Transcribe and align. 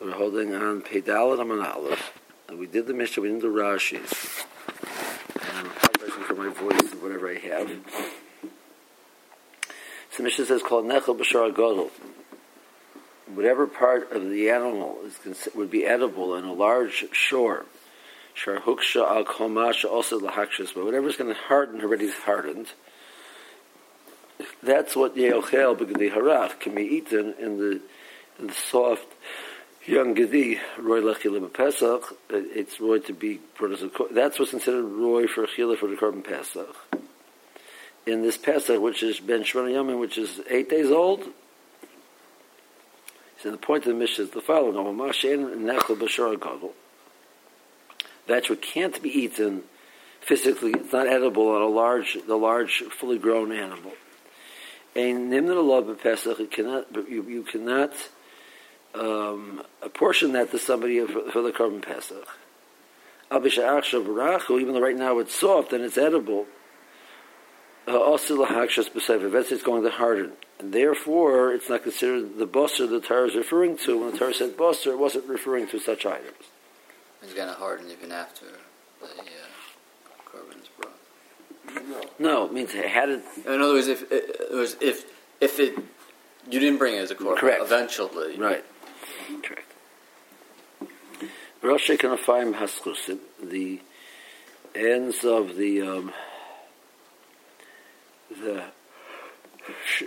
We're 0.00 0.12
holding 0.12 0.54
on 0.54 0.80
Pedalit 0.80 1.40
Aman 1.40 1.60
Aleph. 1.60 2.18
And 2.48 2.58
we 2.58 2.66
did 2.66 2.86
the 2.86 2.94
Mishnah, 2.94 3.22
we 3.22 3.28
didn't 3.28 3.42
do 3.42 3.54
Rashi's. 3.54 4.46
And 5.34 5.68
I'm 5.68 6.10
for 6.22 6.34
my 6.34 6.48
voice 6.48 6.92
and 6.92 7.02
whatever 7.02 7.28
I 7.28 7.34
have. 7.34 7.68
So 10.10 10.16
the 10.16 10.22
Mishnah 10.22 10.46
says, 10.46 10.62
called 10.62 10.86
Nechel 10.86 11.18
Bashar 11.18 11.52
Godel. 11.52 11.90
Whatever 13.34 13.66
part 13.66 14.10
of 14.12 14.30
the 14.30 14.48
animal 14.48 14.96
is 15.04 15.48
would 15.54 15.70
be 15.70 15.84
edible 15.84 16.34
in 16.34 16.44
a 16.44 16.52
large 16.54 17.04
shore, 17.12 17.66
Shar 18.32 18.58
Huksha 18.58 19.06
al 19.06 19.24
Komasha 19.24 19.84
also 19.84 20.18
Lahakshas, 20.18 20.74
but 20.74 20.86
whatever's 20.86 21.16
going 21.16 21.32
to 21.32 21.38
harden 21.38 21.82
already 21.82 22.06
is 22.06 22.14
hardened. 22.14 22.68
That's 24.62 24.96
what 24.96 25.14
Yeochel 25.14 25.76
Begadi 25.76 26.10
Harach 26.10 26.58
can 26.58 26.74
be 26.74 26.84
eaten 26.84 27.34
in 27.38 27.58
the, 27.58 27.80
in 28.38 28.46
the 28.46 28.54
soft 28.54 29.06
young 29.86 30.14
gedi 30.14 30.60
roy 30.78 31.00
lechilim 31.00 31.52
pesach. 31.52 32.16
It's 32.30 32.80
roy 32.80 32.98
to 33.00 33.12
be 33.12 33.40
a 33.60 33.68
that's 34.12 34.38
what's 34.38 34.50
considered 34.50 34.84
roy 34.84 35.26
for 35.26 35.46
chila 35.46 35.78
for 35.78 35.88
the 35.88 35.96
korban 35.96 36.24
pesach. 36.24 36.76
In 38.06 38.22
this 38.22 38.36
pesach, 38.36 38.80
which 38.80 39.02
is 39.02 39.20
ben 39.20 39.42
shmona 39.42 39.72
yamin, 39.72 39.98
which 39.98 40.18
is 40.18 40.40
eight 40.48 40.70
days 40.70 40.90
old. 40.90 41.24
So 43.42 43.50
the 43.50 43.56
point 43.56 43.86
of 43.86 43.92
the 43.92 43.98
mission 43.98 44.24
is 44.24 44.30
the 44.30 44.42
following. 44.42 44.74
That's 48.26 48.50
what 48.50 48.62
can't 48.62 49.02
be 49.02 49.08
eaten 49.08 49.62
physically. 50.20 50.72
It's 50.72 50.92
not 50.92 51.06
edible 51.06 51.48
on 51.48 51.62
a 51.62 51.66
large, 51.66 52.18
the 52.26 52.36
large, 52.36 52.82
fully 52.90 53.18
grown 53.18 53.50
animal. 53.50 53.92
And 54.94 55.32
nimna 55.32 56.02
pesach. 56.02 56.38
It 56.38 56.50
cannot. 56.50 56.94
You 57.08 57.44
cannot 57.50 57.94
um, 58.94 59.62
apportion 59.82 60.32
that 60.32 60.50
to 60.50 60.58
somebody 60.58 61.04
for, 61.06 61.30
for 61.30 61.42
the 61.42 61.52
korban 61.52 61.82
pesach. 61.82 62.26
Even 63.32 64.74
though 64.74 64.80
right 64.80 64.96
now 64.96 65.18
it's 65.18 65.34
soft 65.34 65.72
and 65.72 65.84
it's 65.84 65.96
edible, 65.96 66.46
uh, 67.86 67.96
also 67.96 68.42
it's 68.42 69.62
going 69.62 69.82
to 69.84 69.90
harden. 69.90 70.32
And 70.58 70.72
therefore, 70.72 71.54
it's 71.54 71.68
not 71.68 71.82
considered 71.82 72.38
the 72.38 72.46
bosser 72.46 72.86
the 72.86 73.00
Torah 73.00 73.28
is 73.28 73.36
referring 73.36 73.78
to. 73.78 73.98
When 73.98 74.10
the 74.10 74.18
Torah 74.18 74.34
said 74.34 74.56
bosser, 74.56 74.88
it 74.88 74.98
wasn't 74.98 75.26
referring 75.26 75.68
to 75.68 75.78
such 75.78 76.04
items. 76.04 76.36
It's 77.22 77.34
going 77.34 77.48
to 77.48 77.54
harden 77.54 77.90
even 77.90 78.12
after 78.12 78.46
the 79.00 79.06
uh, 79.06 80.28
korban's 80.28 80.68
brought. 80.78 82.20
No, 82.20 82.46
it 82.46 82.52
means 82.52 82.74
it 82.74 82.86
had 82.86 83.08
it. 83.08 83.22
In 83.46 83.60
other 83.60 83.74
words, 83.74 83.86
if 83.86 84.10
it, 84.10 84.36
if 84.80 85.04
if 85.40 85.60
it 85.60 85.78
you 86.50 86.58
didn't 86.58 86.78
bring 86.78 86.94
it 86.94 86.98
as 86.98 87.10
a 87.10 87.14
korban, 87.14 87.36
Correct. 87.36 87.62
eventually, 87.62 88.36
right? 88.38 88.64
Rosh 91.62 91.90
Kanafayim 91.90 92.54
Haschusim, 92.54 93.18
the 93.42 93.80
ends 94.74 95.24
of 95.24 95.56
the 95.56 95.82
um, 95.82 96.12
the 98.30 98.64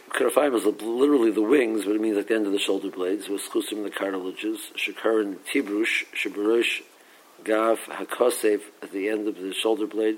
Kanafayim 0.10 0.56
is 0.56 0.66
literally 0.66 1.30
the 1.30 1.44
wings, 1.44 1.86
but 1.86 1.96
it 1.96 2.02
means 2.02 2.18
at 2.18 2.28
the 2.28 2.34
end 2.34 2.48
of 2.48 2.54
the 2.54 2.60
shoulder 2.60 2.90
blades. 2.90 3.30
Was 3.30 3.42
Chusim 3.44 3.84
the 3.84 3.92
cartilages. 3.92 4.72
Shakaran 4.76 5.38
Tibrush 5.46 6.06
Shabarush 6.16 6.82
Gav 7.44 7.80
Hakosev 7.82 8.62
at 8.82 8.92
the 8.92 9.10
end 9.10 9.28
of 9.28 9.38
the 9.38 9.54
shoulder 9.54 9.86
blade. 9.86 10.18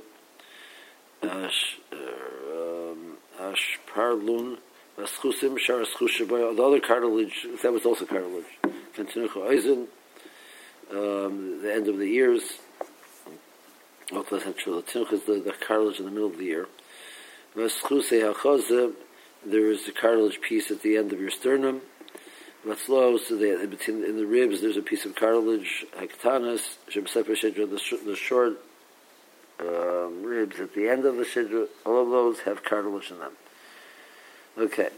Uh, 1.22 1.50
um, 1.92 3.18
Ashparlun 3.42 4.58
Vaschusim 4.98 5.60
Sharaschushaboy. 5.60 6.56
The 6.56 6.64
other 6.64 6.80
cartilage 6.80 7.46
that 7.62 7.74
was 7.74 7.86
also 7.86 8.06
cartilage. 8.06 8.46
Fentinucha 8.96 9.50
Eisen, 9.50 9.88
um, 10.92 11.62
the 11.62 11.74
end 11.74 11.88
of 11.88 11.98
the 11.98 12.14
ears. 12.16 12.44
Also, 14.14 14.40
that's 14.40 14.62
true. 14.62 14.82
The 14.82 15.02
is 15.12 15.24
the, 15.24 15.40
the 15.40 15.54
cartilage 15.54 16.00
in 16.00 16.06
the 16.06 16.12
middle 16.12 16.30
of 16.30 16.38
the 16.38 16.48
ear. 16.48 16.68
There 17.56 17.66
is 19.72 19.88
a 19.88 19.92
cartilage 19.92 20.42
piece 20.42 20.72
at 20.72 20.82
the 20.82 20.98
end 20.98 21.14
of 21.14 21.20
your 21.20 21.32
sternum. 21.32 21.82
So 22.66 23.16
the, 23.38 23.68
between, 23.70 24.04
in 24.04 24.18
the 24.18 24.26
ribs, 24.26 24.62
there's 24.62 24.78
a 24.78 24.82
piece 24.82 25.06
of 25.06 25.16
cartilage. 25.16 25.86
Hektanis, 25.98 26.78
the, 26.92 28.00
the 28.06 28.16
short 28.16 28.60
um, 29.60 30.24
ribs 30.24 30.60
at 30.60 30.74
the 30.74 30.90
end 30.90 31.06
of 31.06 31.16
the 31.16 31.24
shidra, 31.24 31.68
all 31.86 32.02
of 32.02 32.10
those 32.10 32.40
have 32.40 32.64
cartilage 32.64 33.12
in 33.12 33.20
them. 33.20 33.34
Okay. 34.58 34.90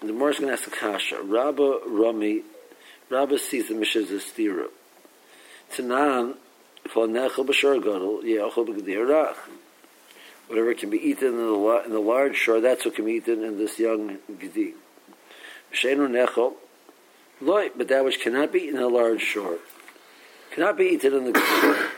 The 0.00 0.12
Morris 0.12 0.38
going 0.38 0.48
to 0.48 0.54
ask 0.54 0.66
a 0.66 0.70
kasha. 0.70 1.20
Rabba 1.22 1.80
Rami, 1.86 2.42
Rabba 3.10 3.38
sees 3.38 3.68
the 3.68 3.74
Mishnah 3.74 4.02
as 4.02 4.10
a 4.12 4.14
stira. 4.14 4.68
Tanan, 5.72 6.36
b'shor 6.86 7.82
gadol, 7.82 8.22
b'gdir 8.22 9.34
Whatever 10.46 10.74
can 10.74 10.90
be 10.90 10.98
eaten 10.98 11.28
in 11.28 11.36
the, 11.36 11.82
in 11.86 11.92
the 11.92 12.00
large 12.00 12.36
shore, 12.36 12.60
that's 12.60 12.84
what 12.84 12.94
can 12.94 13.04
be 13.04 13.12
eaten 13.14 13.44
in 13.44 13.58
this 13.58 13.78
young 13.78 14.18
gedi. 14.40 14.74
Shenu 15.72 16.08
nechel, 16.08 16.54
loy, 17.40 17.70
but 17.76 17.88
that 17.88 18.04
which 18.04 18.20
cannot 18.20 18.52
be 18.52 18.60
eaten 18.60 18.76
in 18.76 18.82
a 18.82 18.88
large 18.88 19.22
shore, 19.22 19.58
cannot 20.52 20.76
be 20.76 20.86
eaten 20.86 21.14
in 21.14 21.24
the 21.24 21.32
gedi. 21.32 21.88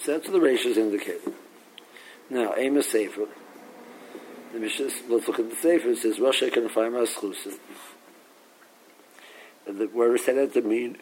so 0.00 0.12
that's 0.12 0.28
what 0.28 0.40
the 0.40 0.46
is 0.46 0.76
indicating. 0.76 1.34
Now, 2.30 2.54
aim 2.56 2.76
is 2.76 2.86
safer. 2.86 3.26
The 4.52 4.58
Mishnah, 4.60 4.88
let's 5.08 5.28
look 5.28 5.38
at 5.38 5.50
the 5.50 5.56
Sefer. 5.56 5.90
It 5.90 5.98
says, 5.98 6.18
Rosh 6.18 6.42
can 6.50 6.68
find 6.68 6.94
Maschlusim. 6.94 7.58
And 9.66 9.92
word 9.92 10.14
is 10.14 10.24
said 10.24 10.52
to 10.52 10.62
mean 10.62 10.98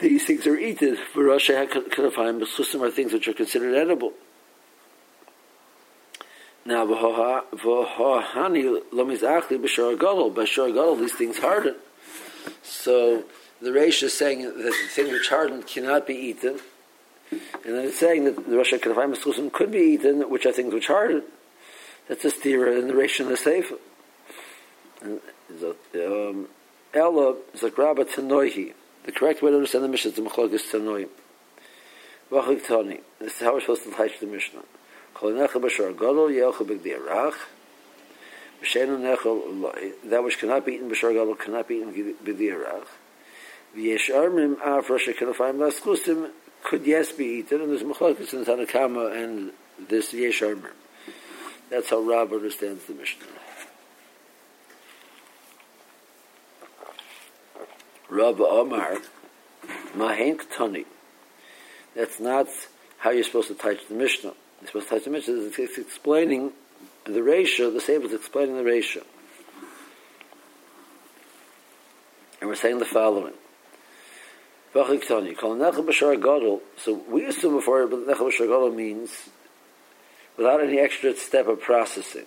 these 0.00 0.24
things 0.24 0.46
are 0.46 0.56
eaten. 0.56 0.96
For 1.12 1.38
can 1.38 2.10
find 2.10 2.40
Maschlusim 2.40 2.80
are 2.80 2.90
things 2.90 3.12
which 3.12 3.28
are 3.28 3.32
considered 3.32 3.74
edible. 3.74 4.12
Now, 6.64 6.86
v'hohani 6.86 8.82
lomizachli 8.92 9.58
b'shor 9.58 9.98
gadol. 9.98 10.96
These 10.96 11.12
things 11.14 11.38
harden. 11.38 11.76
So 12.62 13.24
the 13.60 13.70
Reish 13.70 14.02
is 14.02 14.16
saying 14.16 14.42
that 14.42 14.56
the 14.56 14.72
thing 14.90 15.12
which 15.12 15.28
hardened 15.28 15.66
cannot 15.66 16.06
be 16.06 16.14
eaten. 16.14 16.60
And 17.30 17.74
then 17.76 17.86
it's 17.86 17.98
saying 17.98 18.24
that 18.24 18.48
the 18.48 18.56
Rosh 18.56 18.72
Hashanah 18.72 19.52
could 19.52 19.70
be 19.70 19.78
eaten, 19.78 20.28
which 20.30 20.46
are 20.46 20.52
things 20.52 20.74
which 20.74 20.88
harden. 20.88 21.22
That's 22.08 22.24
a 22.24 22.30
stira 22.30 22.78
in 22.78 22.88
the 22.88 22.94
Reish 22.94 23.20
and 23.20 23.28
the 23.28 23.36
Sefer. 23.36 23.76
Um, 25.02 26.48
Ella 26.92 27.36
Zagraba 27.56 28.04
Tanoihi. 28.04 28.74
The 29.04 29.12
correct 29.12 29.42
way 29.42 29.50
to 29.50 29.56
understand 29.56 29.84
the 29.84 29.88
Mishnah 29.88 30.10
is 30.10 30.16
the 30.16 30.22
Mechlogis 30.22 30.70
Tanoim. 30.72 31.08
Vachik 32.30 32.66
Tani. 32.66 33.00
This 33.20 33.34
is 33.34 33.40
how 33.40 33.54
we're 33.54 33.60
supposed 33.60 33.84
to 33.84 33.92
teach 33.92 34.18
the 34.18 34.26
Mishnah. 34.26 34.62
Kol 35.14 35.30
Nechel 35.30 35.62
Bashar 35.62 35.92
Gadol 35.92 36.28
Yelchel 36.28 36.66
B'gdi 36.66 36.98
Arach. 36.98 37.34
B'Shenu 38.62 38.98
Nechel 38.98 40.10
That 40.10 40.24
which 40.24 40.38
cannot 40.38 40.66
be 40.66 40.74
eaten 40.74 40.90
Bashar 40.90 41.12
Gadol 41.12 41.36
cannot 41.36 41.68
be 41.68 41.76
eaten 41.76 41.92
B'gdi 41.92 42.52
Arach. 42.52 42.86
V'yesh 43.76 44.10
Armim 44.10 44.60
Av 44.60 44.88
Rosh 44.90 45.08
Kanafayim 45.08 45.58
Laskusim 45.58 46.30
could 46.64 46.84
yes 46.84 47.12
be 47.12 47.24
eaten, 47.24 47.60
and 47.60 47.70
there's 47.70 47.82
Mechlogis 47.82 48.32
in 48.34 48.44
Tanakama 48.44 49.16
and 49.16 49.52
this 49.88 50.12
Yesh 50.12 50.42
Armim. 50.42 50.72
That's 51.70 51.90
how 51.90 52.00
Rab 52.00 52.32
understands 52.32 52.84
the 52.86 52.94
Mishnah. 52.94 53.26
Rab 58.10 58.40
Omar, 58.40 58.98
Mahen 59.94 60.36
Ktani. 60.38 60.84
That's 61.94 62.18
not 62.18 62.48
how 62.98 63.10
you're 63.10 63.24
supposed 63.24 63.48
to 63.48 63.54
touch 63.54 63.78
the 63.88 63.94
Mishnah. 63.94 64.32
You're 64.60 64.66
supposed 64.66 64.88
to 64.88 64.94
touch 64.96 65.04
the 65.04 65.10
Mishnah. 65.10 65.34
It's 65.56 65.78
explaining 65.78 66.52
the 67.04 67.22
ratio, 67.22 67.70
the 67.70 67.80
same 67.80 68.02
is 68.02 68.12
explaining 68.12 68.56
the 68.56 68.64
ratio. 68.64 69.04
And 72.40 72.48
we're 72.48 72.56
saying 72.56 72.78
the 72.78 72.84
following. 72.84 73.34
So 74.72 74.84
we 77.08 77.24
assume 77.26 77.56
before, 77.56 77.86
but 77.86 78.06
Nechel 78.06 78.30
B'Shar 78.30 78.74
means 78.74 79.28
without 80.36 80.62
any 80.62 80.78
extra 80.78 81.16
step 81.16 81.48
of 81.48 81.60
processing. 81.60 82.26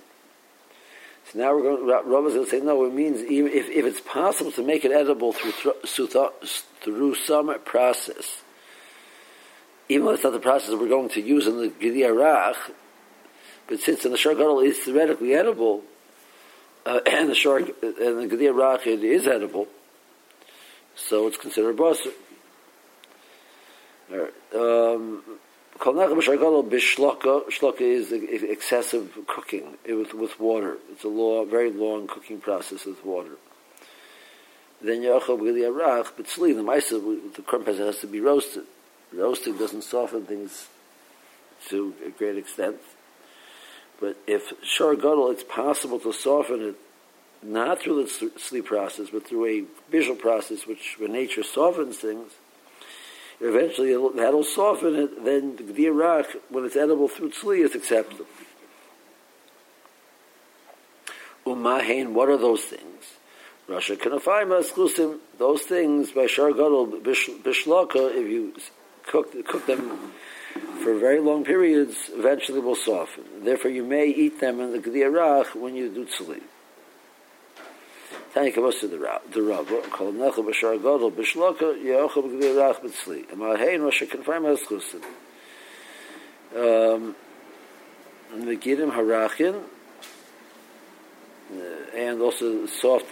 So 1.34 1.40
now 1.40 1.56
we're 1.56 1.64
going. 1.64 1.88
Rabbi's 1.88 2.34
going 2.34 2.46
to 2.46 2.50
say 2.50 2.60
no. 2.60 2.86
It 2.86 2.94
means 2.94 3.22
even 3.22 3.52
if, 3.52 3.68
if 3.70 3.86
it's 3.86 4.02
possible 4.02 4.52
to 4.52 4.64
make 4.64 4.86
it 4.86 4.92
edible 4.92 5.34
through 5.34 5.52
through 5.82 7.16
some 7.16 7.60
process, 7.66 8.42
even 9.90 10.06
though 10.06 10.14
it's 10.14 10.24
not 10.24 10.34
the 10.34 10.40
process 10.40 10.76
we're 10.76 10.88
going 10.88 11.10
to 11.10 11.22
use 11.22 11.48
in 11.48 11.58
the 11.58 11.70
Gedi 11.70 12.04
but 13.66 13.80
since 13.80 14.04
in 14.06 14.12
the 14.12 14.18
Shor 14.18 14.36
Gadol 14.36 14.60
is 14.60 14.78
theoretically 14.80 15.34
edible, 15.34 15.84
uh, 16.86 17.00
and 17.08 17.30
the 17.30 17.36
Shor 17.36 17.58
and 17.58 17.68
the 17.72 18.28
Gedi 18.30 18.46
Rach 18.46 18.86
it 18.86 19.04
is 19.04 19.28
edible, 19.28 19.68
so 20.96 21.28
it's 21.28 21.38
considered 21.38 21.78
basar. 21.78 22.12
Um, 24.54 25.24
Shlaka 25.80 27.82
is 27.82 28.12
excessive 28.44 29.18
cooking 29.28 29.78
with, 29.88 30.14
with 30.14 30.40
water. 30.40 30.78
It's 30.92 31.04
a 31.04 31.10
long, 31.10 31.50
very 31.50 31.72
long 31.72 32.08
cooking 32.08 32.40
process 32.40 32.86
with 32.86 33.04
water. 33.04 33.38
then 34.82 35.02
Yochel 35.02 35.40
B'Gili 35.40 35.70
Arach, 35.70 36.12
but 36.16 36.28
Tzli, 36.28 36.56
the 36.56 36.64
Maisa, 36.64 37.02
the 37.36 37.42
Korban 37.42 37.66
Pesach 37.66 37.86
has 37.86 38.00
to 38.00 38.08
be 38.08 38.20
roasted. 38.20 38.64
Roasting 39.12 39.58
doesn't 39.58 39.84
soften 39.84 40.26
things 40.26 40.68
to 41.70 41.94
a 42.06 42.10
great 42.10 42.38
extent. 42.38 42.78
But 44.00 44.18
if 44.28 44.54
Shor 44.64 44.94
it's 45.32 45.44
possible 45.44 46.00
to 46.00 46.12
soften 46.12 46.62
it 46.62 46.76
not 47.42 47.80
through 47.80 48.04
the 48.04 48.32
sleep 48.40 48.66
process, 48.66 49.10
but 49.12 49.28
through 49.28 49.46
a 49.46 49.92
visual 49.92 50.16
process, 50.16 50.66
which 50.66 50.98
when 51.00 51.12
nature 51.12 51.44
softens 51.44 51.98
things, 51.98 52.32
eventually 53.44 53.94
that'll 54.16 54.44
soften 54.44 54.96
it. 54.96 55.24
Then 55.24 55.58
the 55.58 55.86
Iraq, 55.86 56.28
when 56.50 56.66
it's 56.66 56.76
edible 56.76 57.08
through 57.08 57.32
tzli, 57.32 57.64
is 57.64 57.76
acceptable. 57.76 58.26
Umahain, 61.46 62.14
what 62.14 62.30
are 62.30 62.38
those 62.38 62.62
things? 62.62 63.06
Rasha 63.68 63.98
Kanafayma 63.98 64.62
exclusive 64.62 65.20
those 65.38 65.62
things 65.62 66.12
by 66.12 66.26
Shar 66.28 66.52
Gadol 66.52 66.88
Bishlaka, 66.88 68.16
if 68.16 68.30
you 68.30 68.54
cook, 69.06 69.34
cook 69.46 69.66
them 69.66 70.12
for 70.84 70.98
very 70.98 71.20
long 71.20 71.44
periods, 71.44 72.10
eventually 72.14 72.60
will 72.60 72.76
soften. 72.76 73.24
Therefore, 73.44 73.72
you 73.72 73.84
may 73.84 74.08
eat 74.08 74.40
them 74.40 74.60
in 74.60 74.72
the 74.72 74.80
Gdiyarach 74.80 75.56
when 75.56 75.76
you 75.76 75.90
do 75.90 76.06
tzli. 76.06 76.42
You 78.36 78.52
to 78.52 78.88
the 78.88 78.98
Rav. 78.98 79.32
The 79.32 79.44
Rav 79.44 79.68
B'Shar 79.68 80.80
B'Shloka 80.80 81.78
B'Gdiyarach 82.24 82.82
B'Tzli. 82.82 83.28
Rasha 83.80 84.08
Kanafayma 84.10 84.54
exclusive. 84.56 85.06
Um, 86.56 87.16
Harachin, 88.92 89.62
uh, 91.52 91.96
and 91.96 92.22
also 92.22 92.66
soft 92.66 93.12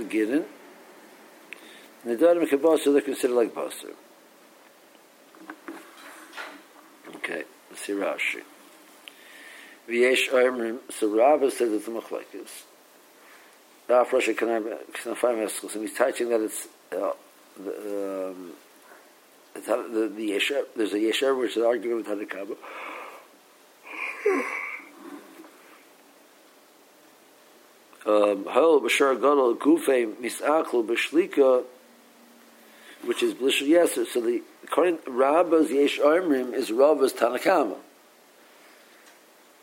kibasa 2.48 2.92
they're 2.92 3.02
considered 3.02 3.36
like 3.36 3.54
basar. 3.54 3.94
Okay, 7.18 7.44
let's 7.70 7.82
see 7.86 7.94
Rashi. 7.94 8.42
V'yesh 9.88 10.30
Amrim, 10.30 10.80
so 10.90 11.16
Rava 11.16 11.52
says 11.52 11.72
it's 11.72 11.88
a 11.88 11.92
machlekes. 11.92 11.94
Raf 11.94 12.20
Rashi 12.20 12.20
Kanafayim 12.20 12.20
Eschus, 12.42 12.66
and 13.64 13.80
he's 15.82 15.94
teaching 15.98 16.30
that 16.30 16.42
it's 16.42 16.68
uh, 16.92 17.12
the, 17.58 18.30
um, 18.30 18.52
the, 19.54 20.12
the 20.16 20.32
Yesher, 20.32 20.64
there's 20.76 20.94
a 20.94 20.98
Yesher 20.98 21.38
which 21.38 21.58
is 21.58 21.64
arguing 21.64 21.98
with 21.98 22.08
Hadakabah. 22.08 22.58
Um, 28.04 28.46
Hol 28.46 28.82
b'shar 28.82 29.16
gadol 29.16 29.56
gufe 29.56 30.16
misaklu 30.16 30.86
b'shlika, 30.88 31.64
which 33.04 33.22
is 33.22 33.34
blishul 33.34 33.68
yeser. 33.68 34.08
So 34.08 34.22
the 34.22 34.42
according 34.64 35.00
Rabba's 35.06 35.72
yesh 35.72 36.00
armrim 36.00 36.54
is 36.54 36.72
Rabba's 36.72 37.14
Tanakama. 37.14 37.78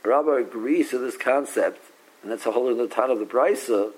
Rabba 0.05 0.37
agrees 0.37 0.91
to 0.91 0.99
this 0.99 1.17
concept, 1.17 1.81
and 2.23 2.31
that's 2.31 2.47
a 2.47 2.53
whole 2.53 2.71
other 2.71 2.87
ton 2.87 3.11
of 3.11 3.19
the 3.19 3.25
Brisa, 3.25 3.93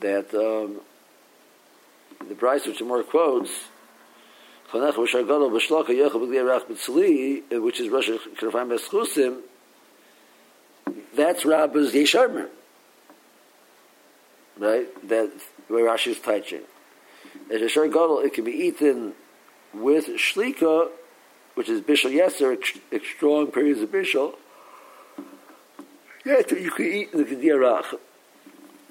that 0.00 0.34
um, 0.34 0.80
the 2.28 2.34
Brisa, 2.34 2.68
which 2.68 2.82
more 2.82 3.02
quotes, 3.02 3.50
which 4.72 4.84
is 7.80 7.88
Rosh 7.88 8.08
Kerfam 8.38 8.68
Beschusim, 8.68 9.40
that's 11.14 11.44
Rabba's 11.44 11.92
Yesharmer. 11.92 12.48
Right? 14.58 14.88
That's 15.08 15.44
where 15.68 15.84
Rashi 15.84 16.08
is 16.08 16.20
teaching. 16.20 16.62
As 17.50 17.60
a 17.62 17.68
Shar 17.68 17.86
Gadol, 17.86 18.20
it 18.20 18.34
can 18.34 18.44
be 18.44 18.52
eaten 18.52 19.12
with 19.74 20.06
Shlika, 20.06 20.88
which 21.54 21.68
is 21.68 21.80
Bishal 21.82 22.10
Yeser, 22.12 22.58
strong 23.16 23.48
periods 23.48 23.80
of 23.80 23.90
Bishal. 23.90 24.34
Yeah, 26.24 26.42
you 26.50 26.70
can 26.70 26.86
eat 26.86 27.12
the 27.12 27.24
Kediyarach. 27.24 27.98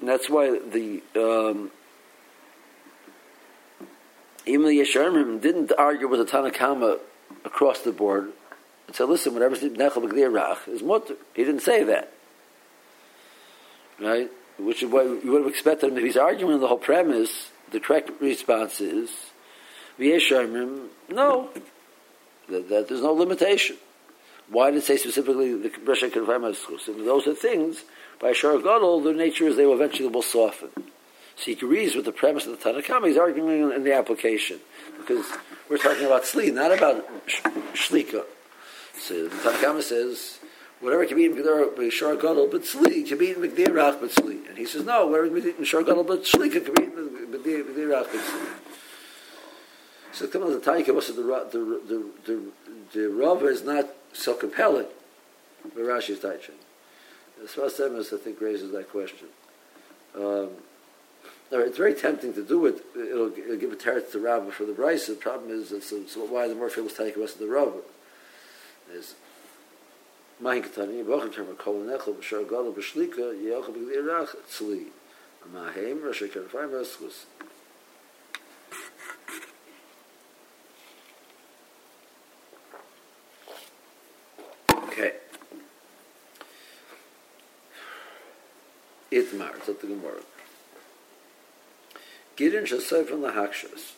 And 0.00 0.08
that's 0.08 0.28
why 0.28 0.58
the, 0.58 1.02
um, 1.14 1.70
even 4.44 4.66
the 4.66 4.78
Yesharmim 4.78 5.40
didn't 5.40 5.72
argue 5.76 6.08
with 6.08 6.20
the 6.20 6.26
Tanakama 6.26 6.98
across 7.44 7.80
the 7.80 7.92
board 7.92 8.32
and 8.86 8.96
said, 8.96 9.08
listen, 9.08 9.32
whatever's 9.32 9.60
Nechel 9.60 10.68
is 10.68 10.82
mutter. 10.82 11.14
He 11.34 11.44
didn't 11.44 11.62
say 11.62 11.84
that 11.84 12.12
right? 14.00 14.30
Which 14.58 14.82
is 14.82 14.90
what 14.90 15.04
you 15.24 15.32
would 15.32 15.42
have 15.42 15.50
expected 15.50 15.90
him 15.90 15.98
if 15.98 16.04
he's 16.04 16.16
arguing 16.16 16.60
the 16.60 16.68
whole 16.68 16.78
premise. 16.78 17.50
The 17.72 17.80
correct 17.80 18.10
response 18.20 18.80
is, 18.80 19.10
"V'yesharmim." 19.98 20.88
No, 21.10 21.50
that, 22.48 22.68
that, 22.68 22.88
there's 22.88 23.02
no 23.02 23.12
limitation. 23.12 23.76
Why 24.48 24.70
did 24.70 24.78
it 24.78 24.84
say 24.84 24.96
specifically 24.96 25.54
the 25.54 25.70
Resha 25.70 26.10
Kervamaschus? 26.10 26.86
And 26.86 27.06
those 27.06 27.26
are 27.26 27.34
things 27.34 27.82
by 28.20 28.32
Shar 28.32 28.58
Gadol. 28.58 29.00
Their 29.02 29.14
nature 29.14 29.46
is 29.46 29.56
they 29.56 29.66
will 29.66 29.74
eventually 29.74 30.08
will 30.08 30.22
soften. 30.22 30.70
So 31.36 31.44
he 31.44 31.52
agrees 31.52 31.94
with 31.94 32.04
the 32.04 32.12
premise 32.12 32.46
of 32.46 32.58
the 32.58 32.72
Tanakama. 32.72 33.08
He's 33.08 33.16
arguing 33.16 33.70
in 33.72 33.84
the 33.84 33.94
application 33.94 34.60
because 34.98 35.26
we're 35.68 35.78
talking 35.78 36.06
about 36.06 36.24
sleep, 36.24 36.54
not 36.54 36.72
about 36.72 37.06
sh- 37.26 37.40
shlika. 37.74 38.24
So 38.98 39.28
the 39.28 39.36
Tanakama 39.36 39.82
says 39.82 40.38
whatever 40.80 41.04
can 41.04 41.16
be 41.16 41.26
in 41.26 41.32
eaten 41.32 41.44
b'shar 41.44 42.20
gadol 42.20 42.48
but 42.50 42.62
tzli 42.62 43.06
can 43.06 43.18
be 43.18 43.26
eaten 43.26 43.42
b'gdirach 43.42 44.00
but 44.00 44.10
tzli. 44.10 44.48
And 44.48 44.56
he 44.56 44.64
says 44.64 44.84
no, 44.84 45.06
whatever 45.06 45.28
can 45.28 45.42
be 45.42 45.48
eaten 45.50 45.64
b'shar 45.64 45.84
gadol 45.84 46.04
but 46.04 46.22
tzli 46.22 46.50
can 46.50 46.64
be 46.64 46.82
eaten 46.82 47.28
b'gdirach 47.30 48.06
but 48.12 48.20
tzli. 48.20 48.46
So 50.16 50.26
come 50.26 50.44
on, 50.44 50.52
the 50.52 50.60
Taika 50.60 50.94
was 50.94 51.08
the 51.08 51.12
the 51.12 51.80
the 51.86 52.10
the 52.24 52.52
the 52.94 53.08
Rava 53.10 53.48
is 53.48 53.62
not 53.62 53.86
so 54.14 54.32
compelling. 54.32 54.86
But 55.62 55.82
Rashi 55.82 56.10
is 56.10 56.20
teaching. 56.20 56.54
The 57.38 57.46
Sfas 57.46 57.78
Emes, 57.80 58.12
I 58.12 58.16
think, 58.16 58.40
raises 58.40 58.72
that 58.72 58.90
question. 58.90 59.28
Um, 60.14 60.50
it's 61.50 61.76
very 61.76 61.94
tempting 61.94 62.34
to 62.34 62.42
do 62.42 62.66
it. 62.66 62.82
It'll, 62.94 63.32
it'll 63.36 63.56
give 63.56 63.72
a 63.72 63.76
teretz 63.76 64.12
to 64.12 64.18
Rava 64.18 64.50
for 64.50 64.64
the 64.64 64.72
Bryce. 64.72 65.06
The 65.06 65.14
problem 65.14 65.50
is, 65.50 65.68
so 65.88 66.20
why 66.26 66.48
the 66.48 66.54
more 66.54 66.70
famous 66.70 66.94
Taika 66.94 67.18
was 67.18 67.34
the 67.34 67.46
Rava 67.46 67.80
is 68.92 69.14
Mein 70.40 70.62
Ketani, 70.62 71.04
Bochum 71.04 71.32
Terma 71.32 71.56
Kol 71.56 71.74
Nechel, 71.80 72.14
B'Shar 72.14 72.44
Gadol, 72.44 72.72
B'Shlika, 72.72 73.34
Yeochel 73.34 73.74
B'Gdi 73.74 73.96
Erach, 73.96 74.34
Tzli. 74.50 74.86
Amahem, 75.46 76.02
Rosh 76.02 76.22
Eschus. 76.22 77.24
Okay. 77.40 77.45
Itmar, 89.16 89.64
the 89.64 89.72
Gemara. 89.74 90.20
Gidin 92.36 92.64
Shasai 92.64 93.06
from 93.06 93.22
the 93.22 93.30
Hakshas. 93.30 93.92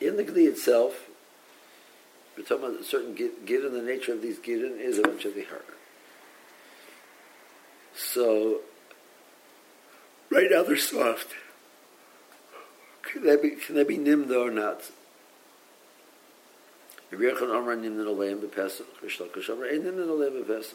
In 0.00 0.16
the 0.16 0.24
Gdi 0.24 0.48
itself, 0.48 1.08
we're 2.36 2.44
talking 2.44 2.64
about 2.64 2.80
a 2.80 2.84
certain 2.84 3.14
girin. 3.14 3.72
The 3.72 3.82
nature 3.82 4.12
of 4.12 4.22
these 4.22 4.38
girin 4.38 4.78
is 4.80 4.98
a 4.98 5.02
bunch 5.02 5.24
of 5.24 5.34
vihar. 5.34 5.62
So, 7.96 8.60
right 10.30 10.48
now 10.50 10.62
they're 10.62 10.76
soft. 10.76 11.34
Can 13.02 13.24
they 13.24 13.36
be, 13.36 13.50
can 13.50 13.74
they 13.74 13.84
be 13.84 13.96
nimda 13.96 14.36
or 14.36 14.50
not? 14.50 14.82
Rabbi 17.10 17.24
Yechon 17.24 17.56
Amar 17.56 17.76
nimda 17.76 18.04
noleim 18.04 18.38
bepesach. 18.38 19.02
Rish 19.02 19.18
Lakish 19.18 19.48
Amar 19.48 19.66
ein 19.66 19.82
nimda 19.82 20.06
noleim 20.06 20.44
bepesach. 20.44 20.74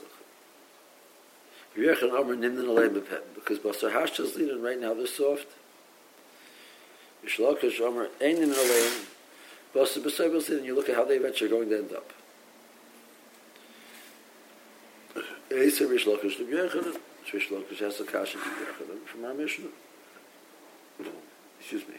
Yechon 1.78 2.12
Amr 2.18 2.36
Nimnan 2.36 2.66
Alei 2.66 2.90
Bepem. 2.90 3.22
Because 3.36 3.60
Basar 3.60 4.20
is 4.20 4.36
leading 4.36 4.62
right 4.62 4.80
now, 4.80 4.94
they're 4.94 5.08
soft. 5.08 5.48
Yishlokash 7.26 7.80
Amr 7.86 8.10
Ein 8.22 8.36
Nimnan 8.38 8.54
Alei 8.54 9.06
Basar 9.74 10.04
Besebel's 10.04 10.50
leading, 10.50 10.66
you 10.66 10.76
look 10.76 10.90
at 10.90 10.96
how 10.96 11.06
they 11.06 11.16
eventually 11.16 11.50
are 11.50 11.54
going 11.54 11.70
to 11.70 11.78
end 11.78 11.94
up. 11.94 12.14
Eiser 15.50 15.88
Yishlokash 15.88 16.40
Lim 16.40 16.48
Yechonim. 16.48 16.98
Yishlokash 17.32 17.80
has 17.80 18.00
a 18.00 18.04
kasha 18.04 18.38
Lim 18.38 18.48
Yechonim 18.48 19.06
from 19.06 19.26
our 19.26 19.34
Mishnah. 19.34 19.66
Excuse 21.60 21.88
me. 21.88 21.96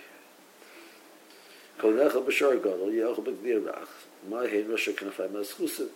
Kodecha 1.79 2.25
Bashar 2.25 2.63
Gadol, 2.63 2.89
Yechonim 2.89 3.25
Begdir 3.25 3.65
Rach. 3.65 3.89
My 4.29 4.47
Hein 4.47 4.69
Rosh 4.69 4.89
HaKanafai 4.89 5.29
Maschusim. 5.31 5.89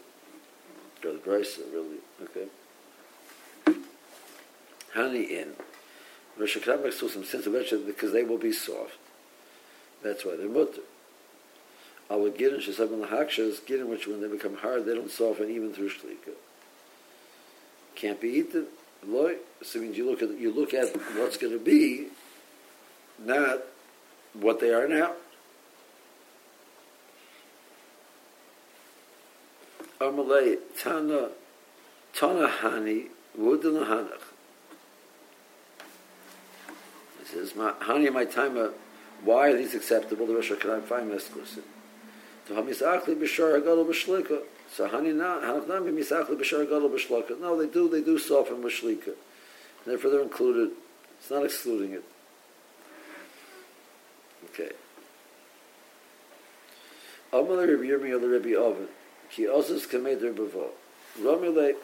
Go 1.01 1.13
to 1.13 1.19
Bryce, 1.19 1.61
really. 1.73 1.99
Okay. 2.23 2.49
Honey 4.95 5.23
in. 5.23 5.53
Rosh 6.39 6.57
Kanafai 6.57 6.87
Maschusim, 6.87 7.25
since 7.25 7.47
eventually, 7.47 7.85
because 7.85 8.13
they 8.13 8.23
will 8.23 8.39
be 8.39 8.53
soft. 8.53 8.97
That's 10.03 10.25
why 10.25 10.37
they're 10.37 10.49
mutter. 10.49 10.83
Our 12.11 12.31
girin 12.31 12.61
shesabim 12.61 13.07
lahakshas 13.07 13.61
girin 13.67 13.89
which 13.89 14.07
when 14.07 14.23
they 14.23 14.29
become 14.29 14.57
hard 14.57 14.87
they 14.87 14.95
don't 14.95 15.11
soften 15.11 15.51
even 15.51 15.75
through 15.75 15.91
shlika. 15.91 16.33
Can't 17.95 18.21
be 18.21 18.29
eaten. 18.29 18.67
Loy. 19.07 19.37
So 19.63 19.81
means 19.81 19.97
you 19.97 20.09
look 20.09 20.23
at 20.23 20.31
you 20.39 20.51
look 20.51 20.73
at 20.73 20.95
what's 21.17 21.37
going 21.37 21.53
to 21.53 21.59
be. 21.59 22.09
not 23.19 23.59
what 24.33 24.61
they 24.61 24.73
are 24.73 24.89
now. 24.89 25.13
Amalei 30.01 30.59
Tana 30.81 31.31
Tana 32.15 32.49
Hani 32.49 33.09
Wudin 33.39 33.85
Hanach. 33.85 34.23
He 37.18 37.18
says, 37.33 37.53
Hani, 37.53 38.13
my 38.13 38.25
time, 38.25 38.57
uh, 38.57 38.69
why 39.25 39.49
are 39.49 39.57
these 39.57 39.75
acceptable? 39.75 40.27
The 40.27 40.35
Rosh 40.35 40.53
Hashanah 40.53 40.85
find 40.85 41.13
exclusive. 41.13 41.65
To 42.47 42.55
Hamisachli 42.55 43.17
Bishar 43.17 43.61
Hagadol 43.61 43.87
B'Shlika. 43.87 44.43
So 44.71 44.89
Hani 44.89 45.15
na 45.15 45.41
Hanach 45.41 45.69
Nami 45.69 45.93
Misachli 45.93 46.39
Bishar 46.41 46.67
Hagadol 46.67 46.91
B'Shlika. 46.91 47.39
No, 47.41 47.61
they 47.61 47.67
do, 47.67 47.89
they 47.89 48.01
do 48.01 48.19
soften 48.19 48.63
B'Shlika. 48.63 49.15
Therefore, 49.85 50.11
they're 50.11 50.23
included. 50.23 50.71
It's 51.19 51.31
not 51.31 51.45
excluding 51.45 51.93
it. 51.93 52.05
Okay. 54.47 54.71
Amal 57.33 57.57
Rabbi 57.57 57.85
Yirmiyah 57.85 58.21
the 58.21 58.29
Rabbi 58.29 58.55
Oven. 58.55 58.89
Ki 59.31 59.45
Osus 59.45 59.89
Kamed 59.89 60.23
Rabbi 60.23 60.69
Ramilei. 61.21 61.75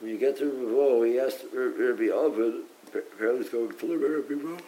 When 0.00 0.10
you 0.12 0.18
get 0.18 0.38
to 0.38 0.44
Rabbi 0.44 1.08
he 1.08 1.18
asked 1.18 1.44
Rabbi 1.52 2.10
Oven, 2.10 2.64
apparently 2.94 3.42
he's 3.42 3.52
going 3.52 3.70
to 3.70 3.96
Rabbi 3.96 4.34
Rabbi 4.34 4.62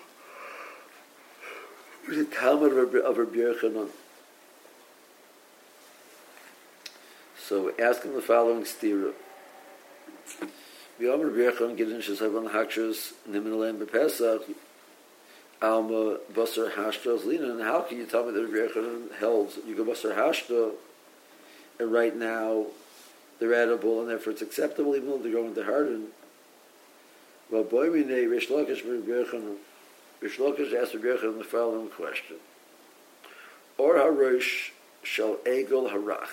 He's 2.06 2.18
a 2.18 2.24
Talmud 2.24 2.72
of 2.72 2.94
of 2.94 3.18
Rabbi 3.18 3.36
Yochanan. 3.36 3.88
So 7.38 7.72
ask 7.78 8.02
him 8.02 8.14
the 8.14 8.22
following 8.22 8.62
stira. 8.62 9.12
V'yomer 11.00 11.24
Rabbi 11.24 11.56
Yochanan 11.56 11.76
Gidin 11.76 11.98
Shesavon 12.00 12.50
Hakshas 12.50 13.12
Nimin 13.28 13.52
Alein 13.52 13.78
B'Pesach 13.78 14.42
Alma 15.62 16.18
Basar 16.32 16.72
Hashta 16.72 17.24
Lina. 17.24 17.50
And 17.50 17.62
how 17.62 17.82
can 17.82 17.98
you 17.98 18.06
tell 18.06 18.24
me 18.24 18.32
that 18.32 18.46
Rabbi 18.46 18.72
Yochanan 18.72 19.14
held 19.18 19.52
you 19.66 19.74
go 19.74 19.84
Basar 19.84 20.16
Hashta 20.16 20.72
and 21.78 21.92
right 21.92 22.16
now 22.16 22.66
they're 23.38 23.54
edible 23.54 24.00
and 24.00 24.08
therefore 24.08 24.32
it's 24.32 24.42
acceptable 24.42 24.94
even 24.94 25.08
though 25.08 25.18
they're 25.18 25.32
going 25.32 25.54
to 25.54 25.64
harden. 25.64 26.08
Well, 27.50 27.64
boy, 27.64 27.90
we 27.90 28.04
know 28.04 28.14
Rish 28.14 28.48
Lakish 28.48 28.84
Rabbi 28.84 29.10
Yochanan 29.10 29.56
Rish 30.20 30.38
Lakish 30.38 30.72
asked 30.72 30.92
Yochanan 30.92 31.38
the 31.38 31.44
following 31.44 31.88
question. 31.88 32.36
Or 33.76 33.94
Harosh 33.94 34.70
shall 35.02 35.34
egel 35.38 35.90
harach. 35.90 36.28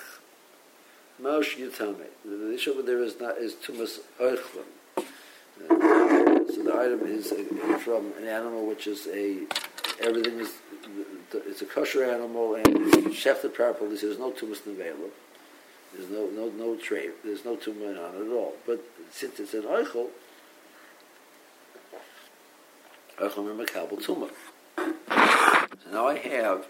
Maush 1.20 1.56
Yitame. 1.56 2.06
The 2.24 2.54
issue 2.54 2.70
over 2.70 2.82
there 2.82 3.02
is 3.02 3.18
not 3.18 3.38
is 3.38 3.54
tumas 3.54 3.98
oichlam. 4.20 4.66
Uh, 5.68 6.52
so 6.52 6.62
the 6.62 6.72
item 6.72 7.00
is 7.04 7.32
from 7.82 8.12
an 8.18 8.28
animal 8.28 8.64
which 8.64 8.86
is 8.86 9.08
a 9.08 9.40
everything 10.00 10.38
is 10.38 10.52
it's 11.32 11.62
a 11.62 11.66
kosher 11.66 12.04
animal 12.04 12.54
and 12.54 12.66
shefted 13.12 13.54
properly. 13.54 13.96
There's 13.96 14.20
no 14.20 14.30
tumas 14.30 14.60
nevela. 14.60 15.10
There's 15.96 16.10
no 16.10 16.26
no 16.26 16.50
no 16.50 16.76
trade. 16.76 17.10
There's 17.24 17.44
no 17.44 17.56
tumah 17.56 17.88
on 17.88 18.22
it 18.22 18.26
at 18.26 18.32
all. 18.32 18.54
But 18.64 18.84
since 19.10 19.40
it's 19.40 19.54
an 19.54 19.62
oichel, 19.62 20.10
tumah. 23.18 24.30
So 24.76 25.90
now 25.92 26.06
I 26.06 26.16
have 26.18 26.66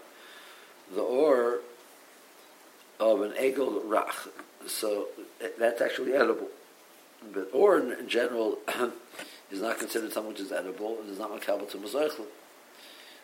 the 0.93 1.01
or 1.01 1.59
of 2.99 3.21
an 3.21 3.31
egel 3.31 3.83
rach. 3.83 4.27
So 4.67 5.07
that's 5.57 5.81
actually 5.81 6.13
edible. 6.13 6.47
But 7.33 7.49
or 7.53 7.79
in 7.79 8.07
general 8.07 8.59
is 9.51 9.61
not 9.61 9.79
considered 9.79 10.11
something 10.11 10.33
which 10.33 10.41
is 10.41 10.51
edible 10.51 10.99
and 11.01 11.09
is 11.09 11.19
not 11.19 11.31
makabel 11.31 11.69
to 11.71 11.77
mazaychel. 11.77 12.25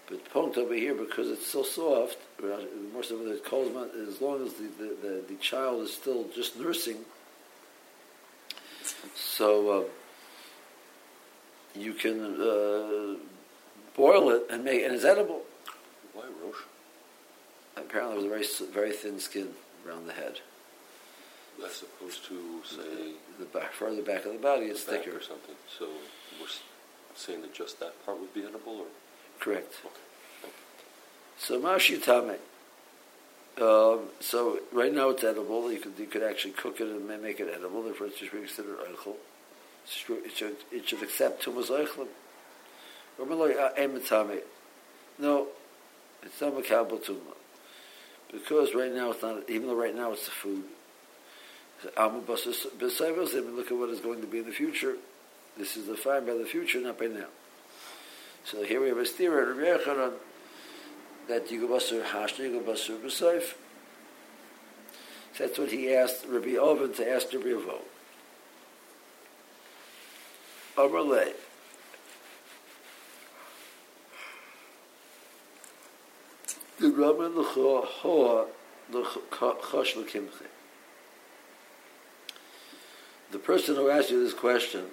But 0.07 0.23
the 0.23 0.61
over 0.61 0.75
here, 0.75 0.93
because 0.93 1.31
it's 1.31 1.47
so 1.47 1.63
soft, 1.63 2.17
more 2.93 3.01
so 3.01 3.17
the 3.17 3.41
calls 3.43 3.75
as 4.07 4.21
long 4.21 4.45
as 4.45 4.53
the, 4.53 4.69
the, 4.77 4.95
the, 5.01 5.23
the, 5.29 5.35
child 5.35 5.81
is 5.81 5.91
still 5.91 6.27
just 6.35 6.59
nursing, 6.59 6.97
so 9.15 9.69
uh, 9.69 9.83
you 11.77 11.93
can 11.93 12.41
uh, 12.41 13.15
boil 13.95 14.29
it 14.29 14.43
and 14.49 14.63
make 14.63 14.83
and 14.83 14.93
it's 14.95 15.05
edible. 15.05 15.41
Why 16.13 16.23
rosh? 16.43 16.61
Apparently, 17.77 18.25
it 18.25 18.31
was 18.31 18.61
a 18.61 18.65
very 18.65 18.73
very 18.73 18.91
thin 18.93 19.19
skin 19.19 19.49
around 19.87 20.07
the 20.07 20.13
head. 20.13 20.39
As 21.65 21.83
opposed 21.83 22.25
to 22.25 22.61
say 22.65 23.13
the 23.39 23.45
back, 23.45 23.71
further 23.71 24.01
back 24.01 24.25
of 24.25 24.33
the 24.33 24.39
body, 24.39 24.65
it's 24.65 24.83
the 24.83 24.91
thicker 24.97 25.17
or 25.17 25.21
something. 25.21 25.55
So 25.79 25.87
we're 26.39 26.47
saying 27.15 27.41
that 27.41 27.53
just 27.53 27.79
that 27.79 28.05
part 28.05 28.19
would 28.19 28.33
be 28.33 28.43
edible, 28.43 28.79
or 28.79 28.85
Correct. 29.39 29.73
okay. 29.85 30.51
So 31.37 31.59
mashi 31.59 32.01
tame. 32.03 32.35
Um, 33.61 34.09
so 34.19 34.59
right 34.73 34.93
now 34.93 35.09
it's 35.09 35.23
edible. 35.23 35.71
You 35.71 35.79
could 35.79 35.93
you 35.97 36.07
could 36.07 36.23
actually 36.23 36.51
cook 36.51 36.81
it 36.81 36.87
and 36.87 37.07
make 37.21 37.39
it 37.39 37.47
edible. 37.53 37.83
Therefore, 37.83 38.07
it's 38.07 38.19
just 38.19 38.31
considered 38.31 38.77
eichel. 38.79 39.15
It 39.85 40.31
should 40.35 40.55
it 40.71 40.87
should 40.87 41.03
accept 41.03 41.45
tumas 41.45 41.69
uh, 41.69 41.85
eichel. 41.85 42.07
No, 45.17 45.47
it's 46.23 46.41
not 46.41 46.53
a 46.53 46.55
makabel 46.55 47.03
tuma 47.05 47.35
because 48.31 48.73
right 48.73 48.91
now 48.91 49.11
it's 49.11 49.21
not. 49.21 49.49
Even 49.49 49.67
though 49.67 49.75
right 49.75 49.95
now 49.95 50.11
it's 50.11 50.25
the 50.25 50.31
food. 50.31 50.63
Look 51.83 51.97
at 51.97 53.77
what 53.77 53.89
is 53.89 53.99
going 53.99 54.21
to 54.21 54.27
be 54.27 54.39
in 54.39 54.45
the 54.45 54.51
future. 54.51 54.95
This 55.57 55.77
is 55.77 55.87
the 55.87 55.95
fine 55.95 56.25
by 56.25 56.33
the 56.33 56.45
future, 56.45 56.79
not 56.81 56.97
by 56.97 57.07
now. 57.07 57.27
So 58.43 58.63
here 58.63 58.81
we 58.81 58.89
have 58.89 58.97
a 58.97 59.01
stira 59.01 59.41
at 59.41 59.47
Rabbi 59.55 59.83
Yochanan 59.83 60.13
that 61.27 61.51
you 61.51 61.67
go 61.67 61.75
basur 61.75 62.03
hashna, 62.03 62.39
you 62.39 62.59
go 62.59 62.71
basur 62.71 62.99
b'soif. 62.99 63.53
So 65.33 65.45
that's 65.45 65.57
what 65.57 65.71
he 65.71 65.93
asked 65.93 66.25
Rabbi 66.27 66.57
Oven 66.57 66.93
to 66.93 67.09
ask 67.09 67.33
Rabbi 67.33 67.53
Avo. 70.77 70.91
Amalei. 70.91 71.33
The 76.79 76.87
l'choa 76.87 78.47
the 83.31 83.39
person 83.39 83.75
who 83.75 83.89
asked 83.89 84.09
you 84.11 84.23
this 84.23 84.33
question 84.33 84.85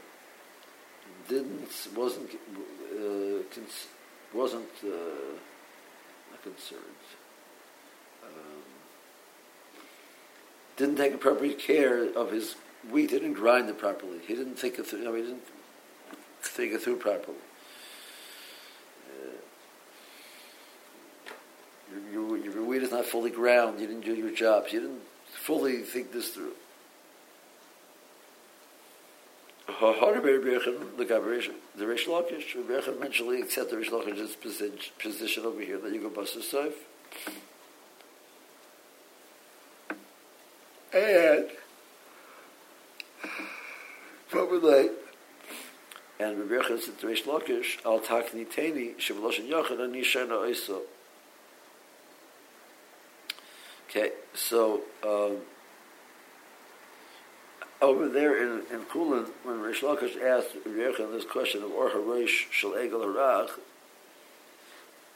didn't 1.29 1.69
wasn't 1.95 2.31
uh, 2.31 3.43
cons- 3.55 3.87
wasn't 4.33 4.69
uh, 4.85 5.37
concerned. 6.43 6.83
Um, 8.25 8.63
didn't 10.77 10.97
take 10.97 11.15
appropriate 11.15 11.59
care 11.59 12.13
of 12.17 12.33
his 12.33 12.57
wheat. 12.91 13.11
He 13.11 13.19
didn't 13.19 13.35
grind 13.35 13.69
it 13.69 13.79
properly. 13.79 14.19
He 14.27 14.35
didn't 14.35 14.57
think 14.57 14.79
of. 14.79 14.93
No, 14.93 15.15
he 15.15 15.23
didn't 15.23 15.47
think 16.53 16.75
it 16.75 16.83
through 16.83 16.97
properly. 16.97 17.39
Uh, 19.09 19.31
your, 22.13 22.37
your, 22.37 22.55
your 22.55 22.65
wheat 22.65 22.83
is 22.83 22.91
not 22.91 23.07
fully 23.07 23.31
ground. 23.31 23.81
You 23.81 23.87
didn't 23.87 24.05
do 24.05 24.15
your 24.15 24.31
jobs. 24.31 24.71
You 24.73 24.81
didn't 24.81 25.01
fully 25.27 25.79
think 25.79 26.13
this 26.13 26.29
through. 26.29 26.53
The 29.69 29.77
Rish 31.87 32.07
Lakish, 32.07 32.55
Rebbe 32.55 32.83
eventually 32.87 33.41
accept 33.41 33.71
the 33.71 33.79
Rish 33.79 33.91
Lakish's 33.91 34.37
position 34.99 35.47
over 35.47 35.61
here 35.61 35.79
that 35.79 35.93
you 35.93 36.01
go 36.01 36.11
bust 36.11 36.37
a 36.37 36.41
soif. 36.41 36.75
And 40.93 41.49
probably 44.29 44.91
and 46.23 46.39
Rebbe 46.39 46.63
Yechon 46.63 46.81
said 46.81 46.99
to 47.01 47.07
Rish 47.09 47.25
Lakish, 47.25 47.85
Al 47.85 47.99
takni 47.99 48.47
teni 48.47 48.95
shevloshin 48.97 49.49
yochad 49.49 49.81
ani 49.83 50.03
shena 50.03 50.29
oiso. 50.29 50.83
Okay, 53.89 54.13
so 54.33 54.83
um, 55.03 55.39
over 57.81 58.09
there 58.09 58.41
in, 58.41 58.63
in 58.73 58.81
Chulin, 58.87 59.29
when 59.43 59.61
Rish 59.61 59.83
Lakish 59.83 60.21
asked 60.23 60.55
Yechon 60.65 61.13
this 61.13 61.25
question 61.25 61.63
of 61.63 61.73
Or 61.73 61.91
Harosh 61.91 62.51
Shal 62.51 62.73
Egel 62.73 63.05
Harach, 63.05 63.51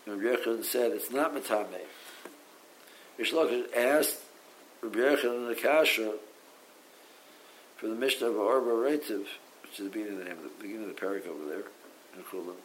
and 0.06 0.20
Yechon 0.20 0.64
said 0.64 0.90
it's 0.90 1.12
not 1.12 1.34
Matame. 1.34 1.84
Rish 3.16 3.32
Lakish 3.32 3.74
asked 3.76 4.16
Rabbi 4.82 4.98
Yechon 4.98 5.36
in 5.36 5.48
the 5.48 5.54
Kasha 5.54 6.14
for 7.76 7.86
the 7.86 7.94
Mishnah 7.94 8.28
of 8.28 8.40
Arba 8.40 8.70
Reitiv, 8.70 9.26
which 9.76 9.86
is 9.86 9.92
the 9.92 9.98
beginning 9.98 10.18
of 10.20 10.24
the 10.24 10.30
name, 10.30 10.42
the 10.42 10.62
beginning 10.62 10.88
of 10.88 10.96
the 10.96 11.00
parak 11.00 11.26
over 11.26 11.44
there 11.48 11.64
in 12.14 12.22
Chulin. 12.30 12.56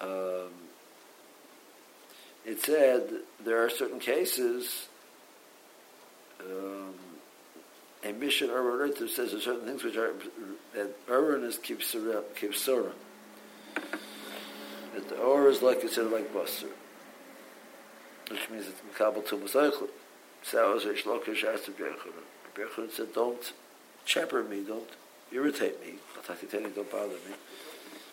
Um, 0.00 0.52
it 2.44 2.60
said 2.62 3.08
there 3.44 3.64
are 3.64 3.70
certain 3.70 4.00
cases 4.00 4.88
um, 6.40 6.94
a 8.02 8.12
mission 8.12 8.50
Urban 8.50 8.96
says 9.08 9.30
there 9.30 9.38
are 9.38 9.42
certain 9.42 9.66
things 9.66 9.84
which 9.84 9.96
are 9.96 10.14
that 10.74 10.96
Urban 11.08 11.44
is 11.44 11.58
kipsura. 11.58 12.22
that 14.94 15.08
the 15.08 15.16
or 15.16 15.48
is 15.48 15.62
like 15.62 15.80
considered 15.80 16.10
like 16.10 16.32
buster, 16.32 16.68
which 18.30 18.48
means 18.50 18.66
it's 18.66 18.80
mekabel 18.98 19.26
to. 19.28 19.88
So 20.42 20.76
as 20.76 20.86
Rish 20.86 21.06
asked 21.06 21.66
to 21.66 21.72
Bechon, 21.72 22.12
Bechon 22.56 22.90
said, 22.90 23.12
"Don't 23.12 23.52
chaper 24.06 24.42
me, 24.42 24.62
don't 24.62 24.88
irritate 25.32 25.80
me. 25.80 25.94
I 26.28 26.34
don't 26.34 26.90
bother 26.90 27.08
me." 27.08 27.34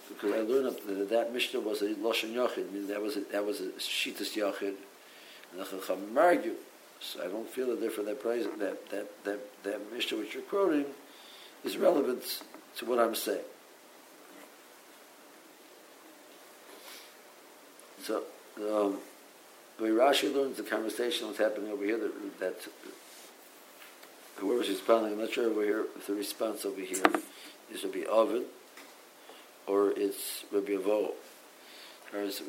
Because 0.09 0.33
I 0.33 0.39
learned 0.39 0.77
that 0.87 1.09
that 1.09 1.33
Mishnah 1.33 1.59
was 1.59 1.81
a 1.81 1.93
Lashon 1.95 2.33
Yachid, 2.33 2.71
means 2.71 2.87
that 2.87 3.01
was 3.01 3.17
a, 3.17 3.21
that 3.31 3.45
was 3.45 3.59
a 3.59 3.69
Shitas 3.77 4.35
Yachid, 4.35 4.75
and 5.51 5.59
the 5.59 5.65
Chacham 5.65 6.17
argue. 6.17 6.55
So 6.99 7.23
I 7.23 7.27
don't 7.27 7.47
feel 7.47 7.67
that 7.67 7.81
therefore 7.81 8.05
that 8.05 8.21
praise 8.21 8.45
that 8.57 8.89
that 8.89 9.23
that 9.25 9.63
that 9.63 9.93
Mishnah 9.93 10.17
which 10.17 10.33
you're 10.33 10.43
quoting 10.43 10.85
is 11.63 11.77
relevant 11.77 12.41
to 12.77 12.85
what 12.85 12.99
I'm 12.99 13.15
saying. 13.15 13.43
So, 18.03 18.23
um, 18.57 18.99
when 19.77 19.91
Rashi 19.91 20.33
learns 20.33 20.57
the 20.57 20.63
conversation 20.63 21.27
that's 21.27 21.39
happening 21.39 21.71
over 21.71 21.83
here, 21.83 21.97
that, 21.97 22.39
that 22.39 22.67
whoever's 24.37 24.69
responding, 24.69 25.13
I'm 25.13 25.19
not 25.19 25.31
sure 25.31 25.49
over 25.49 25.63
here 25.63 25.85
if 25.95 26.07
the 26.07 26.13
response 26.13 26.65
over 26.65 26.81
here 26.81 27.03
is 27.71 27.81
to 27.81 27.87
be 27.87 28.05
Ovid 28.05 28.43
or 29.65 29.91
it's 29.91 30.45
Rabbi 30.51 30.73
Avo. 30.73 31.11
Is 32.13 32.41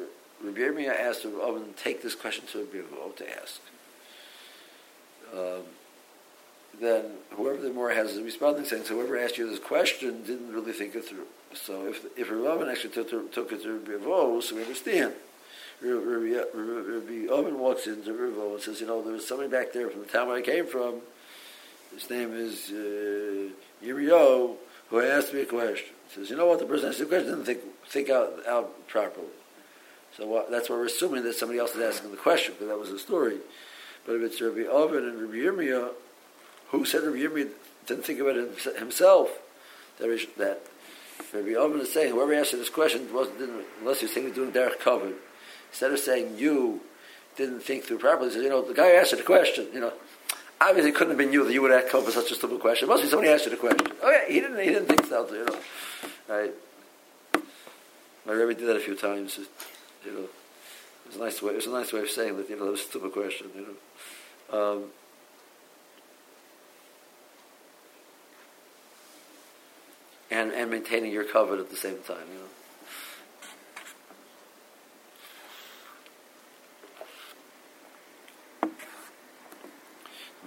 Rabbi 0.43 0.59
Yirmiyah 0.59 1.01
asked 1.01 1.25
Rabbi 1.25 1.39
Ovid 1.39 1.77
take 1.77 2.03
this 2.03 2.15
question 2.15 2.47
to 2.53 2.59
Rabbi 2.59 2.79
Avo 2.79 3.17
to 3.17 3.41
ask. 3.41 3.61
Um, 5.33 5.63
then 6.81 7.05
whoever 7.31 7.61
the 7.61 7.71
more 7.71 7.91
has 7.91 8.13
is 8.13 8.23
responding 8.23 8.65
saying, 8.65 8.85
so 8.85 8.95
whoever 8.95 9.19
asked 9.19 9.37
you 9.37 9.51
this 9.51 9.59
question 9.59 10.23
didn't 10.23 10.53
really 10.53 10.73
think 10.73 10.95
it 10.95 11.05
through. 11.05 11.27
So 11.55 11.87
if 11.87 12.05
if 12.17 12.31
Rabbi 12.31 12.71
actually 12.71 12.95
took, 12.95 13.33
took 13.33 13.53
it 13.53 13.63
to 13.63 13.79
Rabbi 13.79 14.05
Avo, 14.05 14.43
so 14.43 14.55
we 14.55 14.63
understand. 14.63 15.15
Rabbi 15.81 17.29
Oven 17.31 17.59
walks 17.59 17.87
into 17.87 18.13
Rivo 18.13 18.55
and 18.55 18.63
says, 18.63 18.81
you 18.81 18.87
know, 18.87 19.01
there 19.03 19.13
was 19.13 19.27
somebody 19.27 19.49
back 19.49 19.73
there 19.73 19.89
from 19.89 20.01
the 20.01 20.07
town 20.07 20.27
where 20.27 20.37
I 20.37 20.43
came 20.43 20.67
from. 20.67 21.03
His 21.95 22.09
name 22.11 22.33
is 22.35 22.71
uh, 22.71 23.51
Yirio, 23.85 24.57
who 24.89 25.01
asked 25.01 25.33
me 25.35 25.43
a 25.43 25.47
question. 25.47 25.95
He 26.09 26.15
says, 26.15 26.31
you 26.31 26.37
know 26.37 26.47
what, 26.47 26.59
the 26.59 26.67
person 26.67 26.89
asked 26.89 26.99
the 26.99 27.07
question 27.07 27.31
didn't 27.31 27.45
think, 27.45 27.61
think 27.87 28.11
out, 28.11 28.47
out 28.47 28.89
properly. 28.89 29.27
So 30.17 30.27
what, 30.27 30.51
that's 30.51 30.69
why 30.71 30.77
we're 30.77 30.87
assuming 30.87 31.23
that 31.25 31.35
somebody 31.35 31.59
else 31.59 31.75
is 31.75 31.83
asking 31.83 32.11
the 32.11 32.17
question, 32.17 32.55
because 32.55 32.69
that 32.69 32.79
was 32.79 32.91
the 32.91 32.99
story. 32.99 33.39
But 34.07 34.17
if 34.17 34.23
it's 34.23 34.41
Rabbi 34.41 34.67
Oven 34.67 35.05
and 35.05 35.21
Rabbi 35.21 35.35
Yirmiyah, 35.35 35.91
who 36.71 36.85
said 36.85 37.03
Rabbi 37.03 37.19
Yirmiyah 37.19 37.51
didn't 37.87 38.05
think 38.05 38.21
about 38.21 38.37
it 38.37 38.79
himself, 38.79 39.31
that, 39.99 40.09
that 40.39 40.63
Rabbi 41.33 41.55
Oven 41.55 41.81
is 41.81 41.93
saying, 41.93 42.13
whoever 42.13 42.35
asked 42.35 42.53
this 42.53 42.71
question, 42.71 43.13
wasn't, 43.13 43.39
didn't, 43.39 43.65
unless 43.81 44.01
he's 44.01 44.13
thinking 44.13 44.33
doing 44.33 44.51
Derek 44.51 44.81
covered, 44.81 45.15
Instead 45.71 45.93
of 45.93 45.99
saying 45.99 46.39
you 46.39 46.81
didn't 47.37 47.61
think 47.61 47.85
through 47.85 47.99
properly, 47.99 48.29
he 48.29 48.35
says, 48.35 48.43
you 48.43 48.49
know, 48.49 48.63
the 48.63 48.75
guy 48.75 48.93
asked 48.93 49.17
the 49.17 49.23
question, 49.23 49.69
you 49.73 49.81
know, 49.81 49.93
obviously 50.61 50.91
it 50.91 50.95
couldn't 50.95 51.11
have 51.11 51.19
been 51.19 51.33
you 51.33 51.45
that 51.45 51.53
you 51.53 51.63
would 51.63 51.89
come 51.89 52.05
for 52.05 52.11
such 52.11 52.31
a 52.31 52.35
stupid 52.35 52.61
question. 52.61 52.89
It 52.89 52.93
must 52.93 53.03
be 53.03 53.09
somebody 53.09 53.31
asked 53.31 53.45
you 53.45 53.51
the 53.51 53.57
question. 53.57 53.87
Oh 54.03 54.11
yeah, 54.11 54.33
he 54.33 54.41
didn't, 54.41 54.59
he 54.59 54.67
didn't 54.67 54.87
think 54.87 55.07
so, 55.07 55.27
you 55.33 55.45
know. 55.45 55.59
Right? 56.29 56.53
My 58.27 58.33
Rebbe 58.33 58.55
did 58.55 58.69
that 58.69 58.77
a 58.77 58.81
few 58.81 58.95
times, 58.95 59.39
you 60.05 60.13
know. 60.13 60.19
It 60.21 61.07
was 61.07 61.17
a 61.17 61.21
nice 61.21 61.41
way, 61.41 61.53
it 61.53 61.57
was 61.57 61.67
a 61.67 61.71
nice 61.71 61.93
way 61.93 62.01
of 62.01 62.11
saying 62.11 62.37
that, 62.37 62.51
you 62.51 62.57
know, 62.57 62.67
that 62.67 62.73
was 62.73 62.81
a 62.81 62.85
stupid 62.85 63.13
question, 63.13 63.47
you 63.55 63.67
know. 63.67 63.75
Um, 64.59 64.85
and, 70.31 70.53
and 70.53 70.71
maintaining 70.71 71.13
your 71.13 71.25
covet 71.25 71.59
at 71.59 71.71
the 71.71 71.77
same 71.77 71.99
time, 72.07 72.27
you 72.33 72.39
know. 72.39 72.58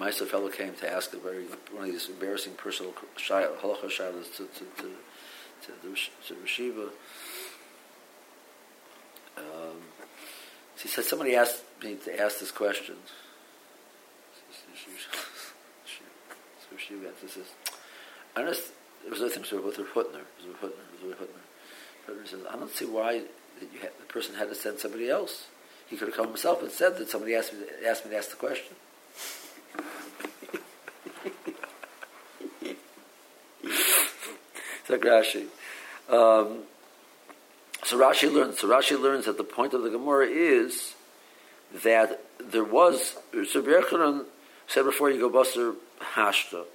Maisa 0.02 0.26
fellow 0.26 0.50
came 0.50 0.74
to 0.74 0.92
ask 0.92 1.14
a 1.14 1.18
very 1.18 1.44
one 1.72 1.86
of 1.86 1.92
these 1.92 2.10
embarrassing 2.10 2.54
personal 2.54 2.92
halacha 2.92 3.86
shalas 3.86 4.36
to 4.36 4.48
to 4.48 4.66
to 4.82 4.88
to 5.62 5.72
the 5.84 6.48
to. 6.48 6.90
Um, 9.38 9.78
he 10.82 10.88
said 10.88 11.04
somebody 11.06 11.36
asked 11.36 11.64
me 11.84 11.96
to 12.06 12.20
ask 12.20 12.40
this 12.40 12.50
question. 12.50 12.96
So 15.86 16.78
she 16.78 16.96
went. 16.96 17.20
says, 17.30 17.46
I 18.36 18.42
know 18.42 18.50
it 18.50 19.10
was 19.10 19.22
other 19.22 19.30
things 19.30 19.52
with 19.52 19.78
her 19.78 19.84
Hutner. 19.84 20.22
It 20.22 20.38
was 20.40 20.48
with 20.48 20.62
Hutner. 20.62 20.86
It 20.94 21.06
was 21.06 21.10
with 21.10 21.20
Hutner. 21.20 21.44
Hutner 22.08 22.28
says, 22.28 22.40
I 22.50 22.56
don't 22.56 22.72
see 22.72 22.86
why 22.86 23.22
had, 23.82 23.92
the 24.00 24.06
person 24.08 24.34
had 24.34 24.50
to 24.50 24.56
send 24.56 24.80
somebody 24.80 25.10
else. 25.10 25.46
He 25.88 25.98
could 25.98 26.08
have 26.08 26.18
come 26.18 26.28
himself 26.28 26.64
and 26.64 26.72
said 26.72 26.98
that 26.98 27.10
somebody 27.10 27.36
asked 27.36 27.54
me, 27.54 27.60
asked 27.88 28.06
me 28.06 28.12
to 28.12 28.18
ask 28.18 28.32
the 28.32 28.38
question. 28.38 28.76
Like 34.92 35.02
Rashi. 35.02 35.46
Um, 36.10 36.64
so 37.84 37.98
Rashi 37.98 38.32
learns. 38.32 38.60
So 38.60 38.68
Rashi 38.68 39.00
learns 39.00 39.26
that 39.26 39.38
the 39.38 39.44
point 39.44 39.74
of 39.74 39.84
the 39.84 39.90
Gemara 39.90 40.28
is 40.28 40.96
that 41.84 42.22
there 42.40 42.64
was. 42.64 43.16
So 43.32 43.62
Berchanan 43.62 44.26
said 44.68 44.84
before 44.84 45.10
you 45.10 45.20
go 45.20 45.30
Buster 45.30 45.74
Hashta 46.16 46.66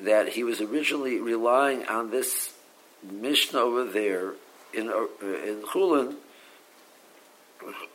that 0.00 0.28
he 0.30 0.44
was 0.44 0.60
originally 0.60 1.20
relying 1.20 1.84
on 1.86 2.10
this 2.10 2.54
Mishnah 3.02 3.58
over 3.58 3.84
there 3.84 4.34
in 4.72 4.88
uh, 4.88 5.06
in 5.22 5.62
Chulin, 5.62 6.14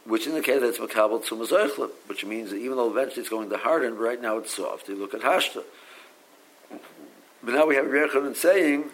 which 0.06 0.28
indicated 0.28 0.63
that 0.63 0.69
it's 0.69 0.80
makabel 0.80 1.26
to 1.26 1.91
which 2.08 2.26
means 2.26 2.52
that 2.52 2.58
even 2.58 2.78
though 2.78 2.89
eventually 2.89 3.22
it's 3.22 3.30
going 3.30 3.50
to 3.50 3.58
harden, 3.58 3.98
right 3.98 4.22
now 4.22 4.38
it's 4.38 4.56
soft. 4.56 4.89
You 4.89 4.96
look 4.96 5.13
at 5.13 5.22
Hashta. 5.22 5.63
But 7.43 7.56
now 7.56 7.65
we 7.65 7.75
have 7.75 7.86
Rabbi 7.86 8.13
Yochanan 8.13 8.36
saying, 8.36 8.86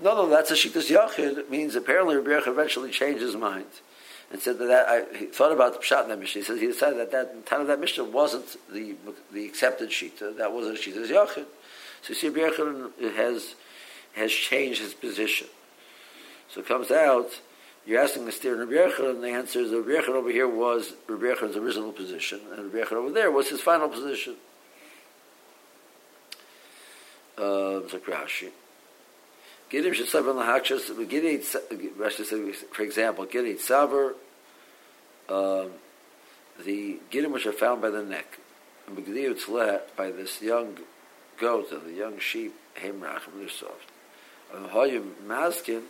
no, 0.00 0.14
no, 0.14 0.28
that's 0.28 0.50
a 0.50 0.54
Shittas 0.54 0.90
Yachid. 0.90 1.38
It 1.38 1.50
means 1.50 1.74
apparently 1.74 2.16
Rabbi 2.16 2.30
Yochanan 2.30 2.52
eventually 2.52 2.90
changed 2.90 3.20
his 3.20 3.36
mind 3.36 3.66
and 4.30 4.40
said 4.40 4.58
that, 4.58 4.66
that 4.66 4.88
I, 4.88 5.16
he 5.16 5.26
thought 5.26 5.52
about 5.52 5.74
the 5.74 5.78
Pshat 5.80 6.04
in 6.04 6.08
that 6.08 6.18
Mishnah. 6.18 6.40
He 6.40 6.44
says 6.44 6.60
he 6.60 6.66
decided 6.66 6.98
that 6.98 7.10
that 7.10 7.46
time 7.46 7.60
of 7.60 7.66
that 7.66 7.80
Mishnah 7.80 8.04
wasn't 8.04 8.56
the 8.72 8.96
the 9.32 9.44
accepted 9.44 9.90
Shita. 9.90 10.36
That 10.36 10.52
was 10.52 10.66
a 10.66 10.72
Shittas 10.72 11.08
Yachid. 11.08 11.46
So 12.02 12.08
you 12.08 12.14
see, 12.14 12.28
Rabbi 12.28 12.54
Yochanan 12.54 13.14
has 13.14 13.54
has 14.14 14.32
changed 14.32 14.80
his 14.80 14.94
position. 14.94 15.48
So 16.48 16.60
it 16.60 16.66
comes 16.66 16.90
out. 16.90 17.40
You're 17.86 18.02
asking 18.02 18.26
the 18.26 18.32
steer 18.32 18.54
Rabbi 18.56 18.72
Yochanan, 18.72 19.16
and 19.16 19.24
the 19.24 19.28
answer 19.28 19.60
is 19.60 19.72
Rabbi 19.72 19.90
Yochanan 19.90 20.16
over 20.16 20.30
here 20.30 20.48
was 20.48 20.94
Rabbi 21.08 21.26
Yochanan's 21.26 21.56
original 21.56 21.92
position, 21.92 22.40
and 22.52 22.72
Rabbi 22.72 22.86
Yochanan 22.86 22.96
over 22.96 23.10
there 23.10 23.30
was 23.30 23.48
his 23.48 23.60
final 23.60 23.88
position 23.88 24.36
uh, 27.38 27.98
Rashi. 28.10 28.50
Gidim 29.70 29.94
shesaver 29.94 30.34
lahakshas. 30.34 30.90
Gidei 31.06 31.40
Rashi 31.96 32.24
said, 32.24 32.68
for 32.72 32.82
example, 32.82 33.26
Gidei 33.26 33.58
saver. 33.58 34.14
Um, 35.28 35.70
the 36.64 36.98
gidim 37.10 37.32
which 37.32 37.46
are 37.46 37.52
found 37.52 37.80
by 37.80 37.90
the 37.90 38.02
neck, 38.02 38.38
and 38.86 38.96
by 38.96 40.10
this 40.10 40.42
young 40.42 40.78
goat 41.38 41.70
and 41.70 41.86
the 41.86 41.92
young 41.92 42.18
sheep, 42.18 42.54
hemrach, 42.76 43.20
they're 43.36 43.48
soft. 43.48 43.90
Hoyim 44.52 45.12
maskin, 45.26 45.82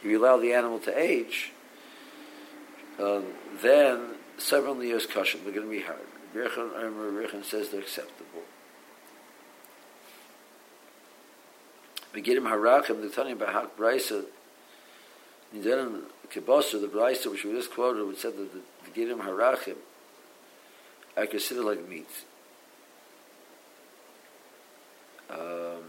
if 0.00 0.04
you 0.04 0.20
allow 0.20 0.38
the 0.38 0.52
animal 0.52 0.78
to 0.80 0.98
age, 0.98 1.52
um, 2.98 3.26
then 3.62 4.14
several 4.38 4.82
years 4.82 5.06
cushion, 5.06 5.40
they're 5.44 5.52
going 5.52 5.66
to 5.66 5.70
be 5.70 5.82
hard. 5.82 5.98
Birchan 6.34 7.44
says 7.44 7.68
they're 7.70 7.80
acceptable. 7.80 8.37
Begirim 12.18 12.48
Harachim, 12.48 13.00
the 13.00 13.08
Tanya 13.08 13.36
Bahak 13.36 13.70
Braisa, 13.78 14.24
Nidarim 15.54 16.02
Kibosra, 16.32 16.80
the 16.80 16.88
Braisa 16.88 17.30
which 17.30 17.44
we 17.44 17.52
just 17.52 17.72
quoted, 17.72 18.06
which 18.06 18.18
said 18.18 18.36
that 18.36 18.50
the 18.52 18.60
Begirim 18.90 19.20
Harachim 19.20 19.76
are 21.16 21.26
considered 21.26 21.64
like 21.64 21.88
meat. 21.88 22.08
Um, 25.30 25.84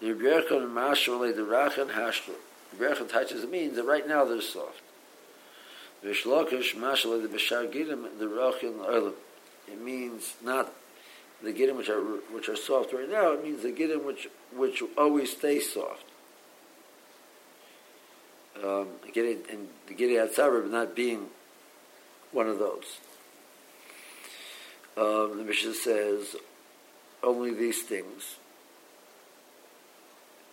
the 0.00 0.12
Rebbe 0.12 0.56
and 0.56 0.76
the 0.76 1.42
Rachan 1.42 1.90
Hashkel. 1.90 2.34
Rebbe 2.78 3.04
touches 3.04 3.44
it 3.44 3.50
means 3.50 3.76
that 3.76 3.84
right 3.84 4.06
now 4.06 4.24
they're 4.24 4.40
soft. 4.40 4.80
Vishlokish 6.04 6.74
Mashal, 6.76 7.20
the 7.20 7.28
Bashar 7.28 7.70
Gidim, 7.70 8.18
the 8.18 8.26
Rachan 8.26 8.78
Oilim. 8.78 9.14
It 9.68 9.80
means 9.80 10.34
not 10.42 10.72
the 11.42 11.52
giddim 11.52 11.76
which 11.76 11.88
are 11.88 12.00
which 12.00 12.48
are 12.48 12.56
soft 12.56 12.92
right 12.92 13.10
now, 13.10 13.32
it 13.32 13.42
means 13.42 13.62
the 13.62 13.72
giddim 13.72 14.04
which 14.04 14.28
which 14.54 14.82
always 14.96 15.32
stay 15.32 15.60
soft. 15.60 16.04
Um, 18.62 18.88
getting 19.12 19.42
and 19.50 19.68
the 19.86 19.94
giddim 19.94 20.28
atzaber, 20.28 20.62
but 20.62 20.70
not 20.70 20.94
being 20.94 21.26
one 22.32 22.46
of 22.46 22.58
those. 22.58 22.98
Um, 24.96 25.38
the 25.38 25.44
Mishnah 25.44 25.74
says 25.74 26.36
only 27.22 27.54
these 27.54 27.82
things. 27.82 28.36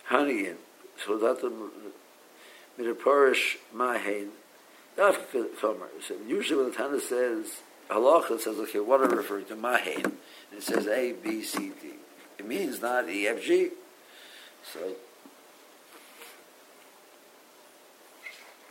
Honey 0.04 0.46
in 0.46 0.56
so 1.04 1.18
that 1.18 1.40
the 1.40 1.52
Midaporish 2.78 3.56
Mahain. 3.74 4.28
So 4.96 6.16
usually 6.26 6.60
when 6.60 6.70
the 6.70 6.76
Tana 6.76 7.00
says 7.00 7.60
halacha, 7.88 8.40
says, 8.40 8.58
okay, 8.58 8.80
what 8.80 9.00
are 9.00 9.08
referring 9.08 9.44
to? 9.46 9.56
Mahain. 9.56 10.12
And 10.50 10.58
it 10.58 10.62
says 10.62 10.86
A, 10.86 11.12
B, 11.12 11.42
C, 11.42 11.72
D. 11.80 11.94
It 12.38 12.46
means 12.46 12.80
not 12.80 13.08
E, 13.08 13.26
F, 13.28 13.42
G. 13.42 13.70
So, 14.72 14.92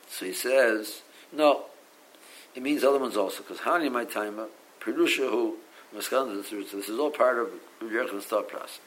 so 0.10 0.26
he 0.26 0.34
says, 0.34 1.02
no, 1.32 1.66
it 2.56 2.64
means 2.64 2.84
other 2.84 3.00
ones 3.00 3.18
also, 3.18 3.44
because 3.44 3.60
Hani 3.60 3.92
my 3.92 4.06
time, 4.06 4.40
Perusha 4.80 5.30
who, 5.30 5.58
Maskanda, 5.96 6.44
so 6.44 6.78
this 6.78 6.90
is 6.90 7.00
all 7.00 7.10
part 7.10 7.40
of 7.40 7.50
Yerchan's 7.82 8.26
thought 8.26 8.50
process. 8.50 8.80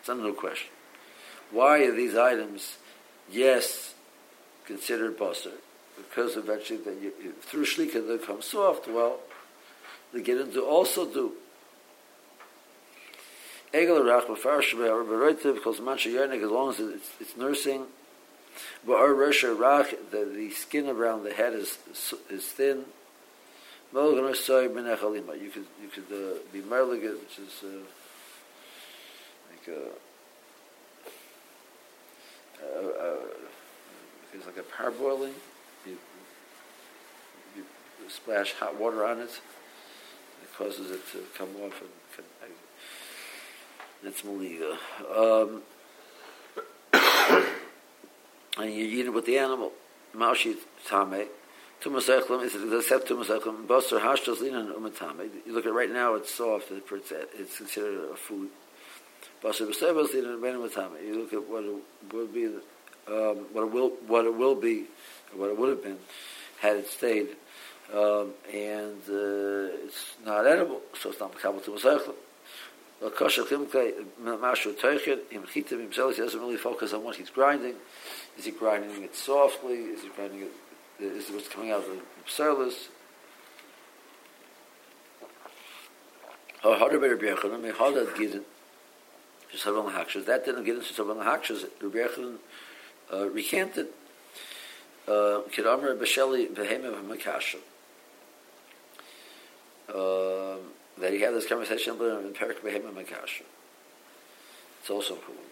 It's 0.00 0.08
not 0.08 0.18
no 0.18 0.32
question. 0.32 0.70
Why 1.50 1.84
are 1.84 1.92
these 1.92 2.16
items, 2.16 2.76
yes, 3.30 3.94
considered 4.66 5.18
basar? 5.18 5.52
Because 5.96 6.36
eventually, 6.36 6.78
that 6.80 7.42
through 7.42 7.64
shlika 7.64 8.06
they 8.06 8.18
come 8.24 8.42
soft. 8.42 8.86
Well, 8.88 9.20
they 10.12 10.20
get 10.22 10.38
into 10.38 10.62
also 10.62 11.06
do. 11.10 11.32
Egel 13.76 14.00
rach 14.00 14.26
b'farish 14.26 14.74
b'roitiv 14.74 15.54
because 15.56 15.80
mancha 15.80 16.08
yernik 16.08 16.42
as 16.42 16.50
long 16.50 16.70
as 16.70 16.80
it's, 16.80 17.10
it's 17.20 17.36
nursing. 17.36 17.84
Our 18.88 19.10
resha 19.10 19.54
rach 19.54 19.94
the, 20.10 20.24
the 20.24 20.50
skin 20.50 20.88
around 20.88 21.24
the 21.24 21.32
head 21.34 21.52
is 21.52 21.78
is 22.30 22.46
thin. 22.46 22.86
You 23.92 24.00
could 25.52 25.66
you 25.82 25.88
could 25.94 26.10
uh, 26.10 26.38
be 26.52 26.60
merliget, 26.60 27.20
which 27.20 27.38
is 27.38 27.62
uh, 27.62 27.68
like 29.50 29.68
a 29.68 29.80
uh, 32.62 32.86
uh, 32.88 33.16
it's 34.32 34.46
like 34.46 34.56
a 34.56 34.62
parboiling. 34.62 35.34
You, 35.86 35.98
you 37.56 37.64
splash 38.08 38.54
hot 38.54 38.76
water 38.76 39.04
on 39.04 39.20
it. 39.20 39.40
It 40.42 40.54
causes 40.56 40.90
it 40.90 41.00
to 41.12 41.18
come 41.36 41.50
off 41.62 41.80
and 41.80 41.90
can, 42.14 42.24
it's 44.04 44.22
maliga. 44.22 44.76
Um, 45.16 45.62
and 48.58 48.72
you 48.72 48.84
eat 48.84 49.06
it 49.06 49.12
with 49.12 49.26
the 49.26 49.38
animal. 49.38 49.72
Maushi 50.14 50.56
tame. 50.88 51.28
Is 51.84 52.08
except 52.08 53.08
tumas 53.08 53.28
echlim. 53.28 53.66
Basar 53.66 54.00
hashtas 54.00 54.38
linan 54.38 54.72
umatame. 54.72 55.28
You 55.46 55.52
look 55.52 55.66
at 55.66 55.70
it 55.70 55.74
right 55.74 55.90
now; 55.90 56.14
it's 56.14 56.34
soft. 56.34 56.70
It's, 56.70 57.12
it's 57.38 57.58
considered 57.58 58.10
a 58.12 58.16
food. 58.16 58.48
Basar 59.42 59.68
b'sevas 59.68 60.08
linan 60.08 60.40
umatame. 60.40 61.06
You 61.06 61.20
look 61.20 61.32
at 61.32 61.48
what 61.48 61.64
it 61.64 62.14
would 62.14 62.34
be, 62.34 62.46
um, 62.46 63.46
what 63.52 63.64
it 63.64 63.72
will, 63.72 63.90
what 64.06 64.24
it 64.24 64.34
will 64.34 64.54
be, 64.54 64.84
what 65.34 65.50
it 65.50 65.58
would 65.58 65.68
have 65.68 65.82
been 65.82 65.98
had 66.60 66.76
it 66.76 66.88
stayed, 66.88 67.36
um, 67.92 68.32
and 68.52 69.02
uh, 69.08 69.84
it's 69.84 70.16
not 70.24 70.46
edible, 70.46 70.80
so 71.00 71.10
it's 71.10 71.20
not 71.20 71.34
mekabel 71.34 71.62
tumas 71.62 72.14
He 73.02 73.10
doesn't 76.22 76.40
really 76.40 76.56
focus 76.56 76.92
on 76.94 77.04
what 77.04 77.16
he's 77.16 77.30
grinding. 77.30 77.74
Is 78.38 78.44
he 78.46 78.50
grinding 78.50 79.02
it 79.02 79.14
softly? 79.14 79.74
Is 79.74 80.02
he 80.02 80.08
grinding 80.08 80.42
it? 80.42 80.52
Is 80.98 81.28
it 81.28 81.34
what's 81.34 81.48
coming 81.48 81.70
out 81.72 81.80
of 81.80 81.86
the 81.90 82.00
pserlis? 82.26 82.88
Or 86.64 86.76
harder 86.76 86.98
by 86.98 87.08
Rabbi 87.08 87.26
Yochanan, 87.26 87.60
may 87.62 87.70
harder 87.70 88.06
gidin. 88.06 88.42
Just 89.52 89.64
have 89.64 89.76
on 89.76 89.86
the 89.86 89.92
hakshas. 89.92 90.24
That 90.24 90.44
didn't 90.44 90.64
get 90.64 90.76
into 90.76 90.94
the 90.94 91.04
hakshas. 91.14 91.66
Rabbi 91.80 91.98
Yochanan 91.98 92.38
uh, 93.12 93.28
recanted. 93.28 93.88
Uh, 95.06 95.42
Kidamer 95.52 95.96
b'sheli 95.96 96.48
b'hemem 96.48 96.94
ha'makashim. 96.94 97.60
Um, 99.94 100.72
that 100.98 101.12
he 101.12 101.20
had 101.20 101.34
this 101.34 101.46
conversation 101.46 101.94
in 101.94 102.32
Perik 102.32 102.60
Behema 102.60 102.92
Makasha. 102.92 103.42
It's 104.80 104.90
also 104.90 105.14
important. 105.14 105.46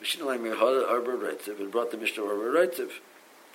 Mishnah 0.00 0.26
Lai 0.26 0.36
Mirhada 0.36 0.88
Arba 0.88 1.12
Reitiv, 1.12 1.60
and 1.60 1.72
brought 1.72 1.90
the 1.90 1.96
Mishnah 1.96 2.22
Arba 2.22 2.42
Reitiv. 2.42 2.90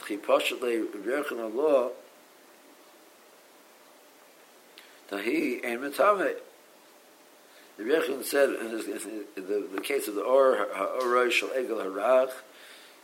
Chi 0.08 0.18
Pashat 0.18 0.62
Lai 0.62 0.84
Rebechan 0.98 1.40
Allah, 1.40 1.92
Tahi 5.10 5.64
Ein 5.64 5.80
Metame. 5.80 6.36
The 7.78 7.84
Rebechan 7.84 8.24
said, 8.24 8.50
in, 8.50 8.70
his, 8.70 8.88
in 8.88 9.26
the, 9.36 9.68
the 9.76 9.82
case 9.82 10.08
of 10.08 10.16
the 10.16 10.22
Or, 10.22 10.68
Ha'oroi 10.74 11.32
Shal 11.32 11.50
Egel 11.50 11.86
Harach, 11.86 12.32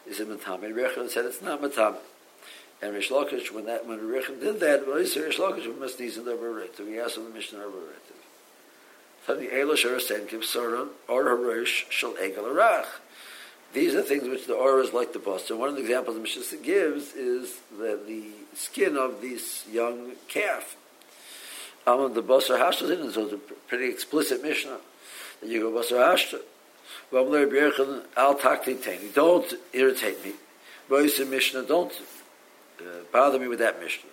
is 0.08 0.20
it 0.20 0.30
Metame. 0.30 0.62
The 0.62 0.68
Rebechan 0.68 1.10
said 1.10 1.26
it's 1.26 1.42
not 1.42 1.62
Metame. 1.62 1.98
And 2.82 2.94
Rish 2.94 3.10
Lakish, 3.10 3.52
when 3.52 3.66
that 3.66 3.88
when 3.88 4.00
Rechon 4.00 4.40
did 4.40 4.60
that, 4.60 4.88
well, 4.88 4.98
he 4.98 5.08
said 5.08 5.24
Rish 5.24 5.40
Lakish 5.40 5.80
must 5.80 6.00
need 6.00 6.14
the 6.14 6.32
Barit. 6.32 6.76
So 6.76 6.86
he 6.86 7.00
asked 7.00 7.18
him 7.18 7.24
the 7.24 7.32
Mishnah 7.32 7.60
Barit. 7.60 8.08
Tani 9.26 9.48
Eilish 9.48 9.84
or 9.84 9.98
Senkiv 9.98 10.44
Soran 10.44 10.90
or 11.08 11.26
Harosh 11.26 11.90
Shal 11.90 12.14
Egel 12.14 12.44
Arach. 12.44 12.86
These 13.74 13.96
are 13.96 14.02
things 14.02 14.28
which 14.28 14.48
the 14.48 14.54
aura 14.54 14.82
is 14.82 14.94
like 14.94 15.12
the 15.12 15.20
bust. 15.20 15.50
And 15.50 15.60
one 15.60 15.70
of 15.70 15.76
the 15.76 15.82
examples 15.82 16.16
the 16.16 16.22
Mishnah 16.22 16.58
gives 16.60 17.14
is 17.14 17.58
the, 17.78 18.00
the 18.08 18.24
skin 18.54 18.96
of 18.96 19.22
this 19.22 19.68
young 19.68 20.14
calf. 20.30 20.78
Um, 21.86 22.14
the 22.14 22.24
Basar 22.24 22.58
Hashta 22.58 22.90
in 22.92 23.12
so 23.12 23.26
it's 23.26 23.34
a 23.34 23.38
pretty 23.68 23.90
explicit 23.90 24.42
Mishnah. 24.42 24.78
That 25.42 25.50
you 25.50 25.62
go 25.62 25.72
Basar 25.72 26.14
Hashta. 26.14 26.40
Don't 29.14 29.54
irritate 29.74 30.26
me. 30.26 30.34
Boyce 30.90 31.20
Mishnah, 31.20 31.64
don't 31.64 31.94
uh, 32.82 33.04
bother 33.12 33.40
me 33.40 33.48
with 33.48 33.60
that 33.60 33.80
Mishnah. 33.80 34.10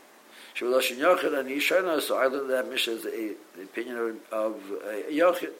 Yochid 0.56 2.02
so 2.02 2.16
I 2.16 2.26
learned 2.26 2.50
that 2.50 2.68
Mishnah 2.68 2.92
is 2.92 3.06
a, 3.06 3.34
the 3.56 3.62
opinion 3.62 4.20
of, 4.30 4.54
uh, 4.70 5.10
Yochid. 5.10 5.50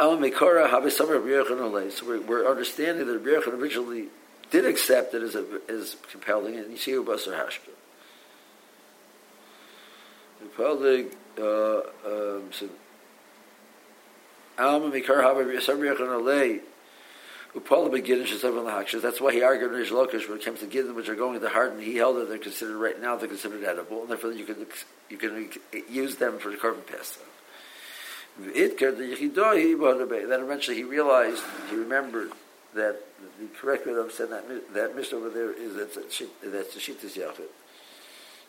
Habisamar 0.00 1.22
Rabbi 1.22 1.90
So 1.90 2.06
we're, 2.06 2.20
we're 2.22 2.50
understanding 2.50 3.06
that 3.06 3.18
Rabbi 3.18 3.50
originally 3.50 4.06
did 4.50 4.64
accept 4.64 5.14
it 5.14 5.22
as, 5.22 5.34
a, 5.34 5.44
as 5.68 5.96
compelling, 6.10 6.56
and 6.56 6.70
you 6.70 6.78
see 6.78 6.92
Basar 6.92 7.38
Hashka. 7.38 7.70
Compelling, 10.38 11.10
uh, 11.38 11.80
um, 12.06 12.50
so, 12.50 12.68
Alma 14.58 14.90
Mekora 14.90 15.22
Habisamar 15.22 15.90
Rabbi 15.90 16.00
the 16.00 16.69
That's 17.52 19.20
why 19.20 19.32
he 19.32 19.42
argued 19.42 19.72
in 19.72 19.76
Rish 19.76 19.90
Lakish 19.90 20.28
when 20.28 20.38
it 20.38 20.44
comes 20.44 20.60
to 20.60 20.66
Gidden, 20.66 20.94
which 20.94 21.08
are 21.08 21.16
going 21.16 21.34
to 21.34 21.40
the 21.40 21.48
heart, 21.48 21.72
and 21.72 21.82
he 21.82 21.96
held 21.96 22.16
that 22.16 22.28
they're 22.28 22.38
considered 22.38 22.76
right 22.76 23.00
now 23.00 23.16
they're 23.16 23.26
considered 23.26 23.64
edible, 23.64 24.02
and 24.02 24.10
therefore 24.10 24.30
you 24.32 24.44
can 24.44 24.66
you 25.08 25.16
can 25.16 25.50
use 25.90 26.16
them 26.16 26.38
for 26.38 26.50
the 26.50 26.56
carbon 26.56 26.82
pasta. 26.86 27.18
Then 28.38 28.52
eventually 30.40 30.76
he 30.76 30.84
realized, 30.84 31.42
he 31.68 31.76
remembered 31.76 32.30
that 32.74 33.00
the 33.40 33.46
correct 33.60 33.84
way 33.86 33.94
of 33.94 34.12
saying 34.12 34.30
that 34.30 34.72
that 34.74 34.94
Mishnah 34.94 35.18
over 35.18 35.30
there 35.30 35.52
is 35.52 35.74
that 35.74 35.92
that's 35.92 36.18
the 36.74 36.80
Yachid. 36.80 37.50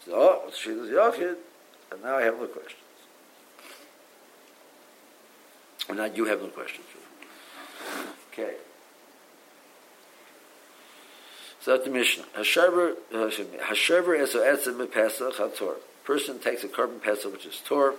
So, 0.05 0.13
oh, 0.13 0.51
Yachid, 0.51 1.37
and 1.91 2.03
now 2.03 2.17
I 2.17 2.21
have 2.21 2.37
no 2.39 2.45
questions. 2.45 2.77
And 5.89 5.97
now 5.97 6.05
you 6.05 6.25
have 6.25 6.41
no 6.41 6.49
questions. 6.49 6.85
Okay. 8.31 8.53
So 11.61 11.71
that's 11.71 11.85
the 11.85 11.91
Mishnah. 11.91 12.23
Hashaver, 12.35 12.95
uh, 13.13 13.29
Hashaver 13.65 14.19
is 14.19 14.33
a 14.33 14.39
etzim 14.39 14.91
pesach 14.91 15.35
hator. 15.35 15.75
Person 16.03 16.39
takes 16.39 16.63
a 16.63 16.67
korban 16.67 17.01
pesach, 17.01 17.31
which 17.31 17.45
is 17.45 17.61
tor. 17.63 17.93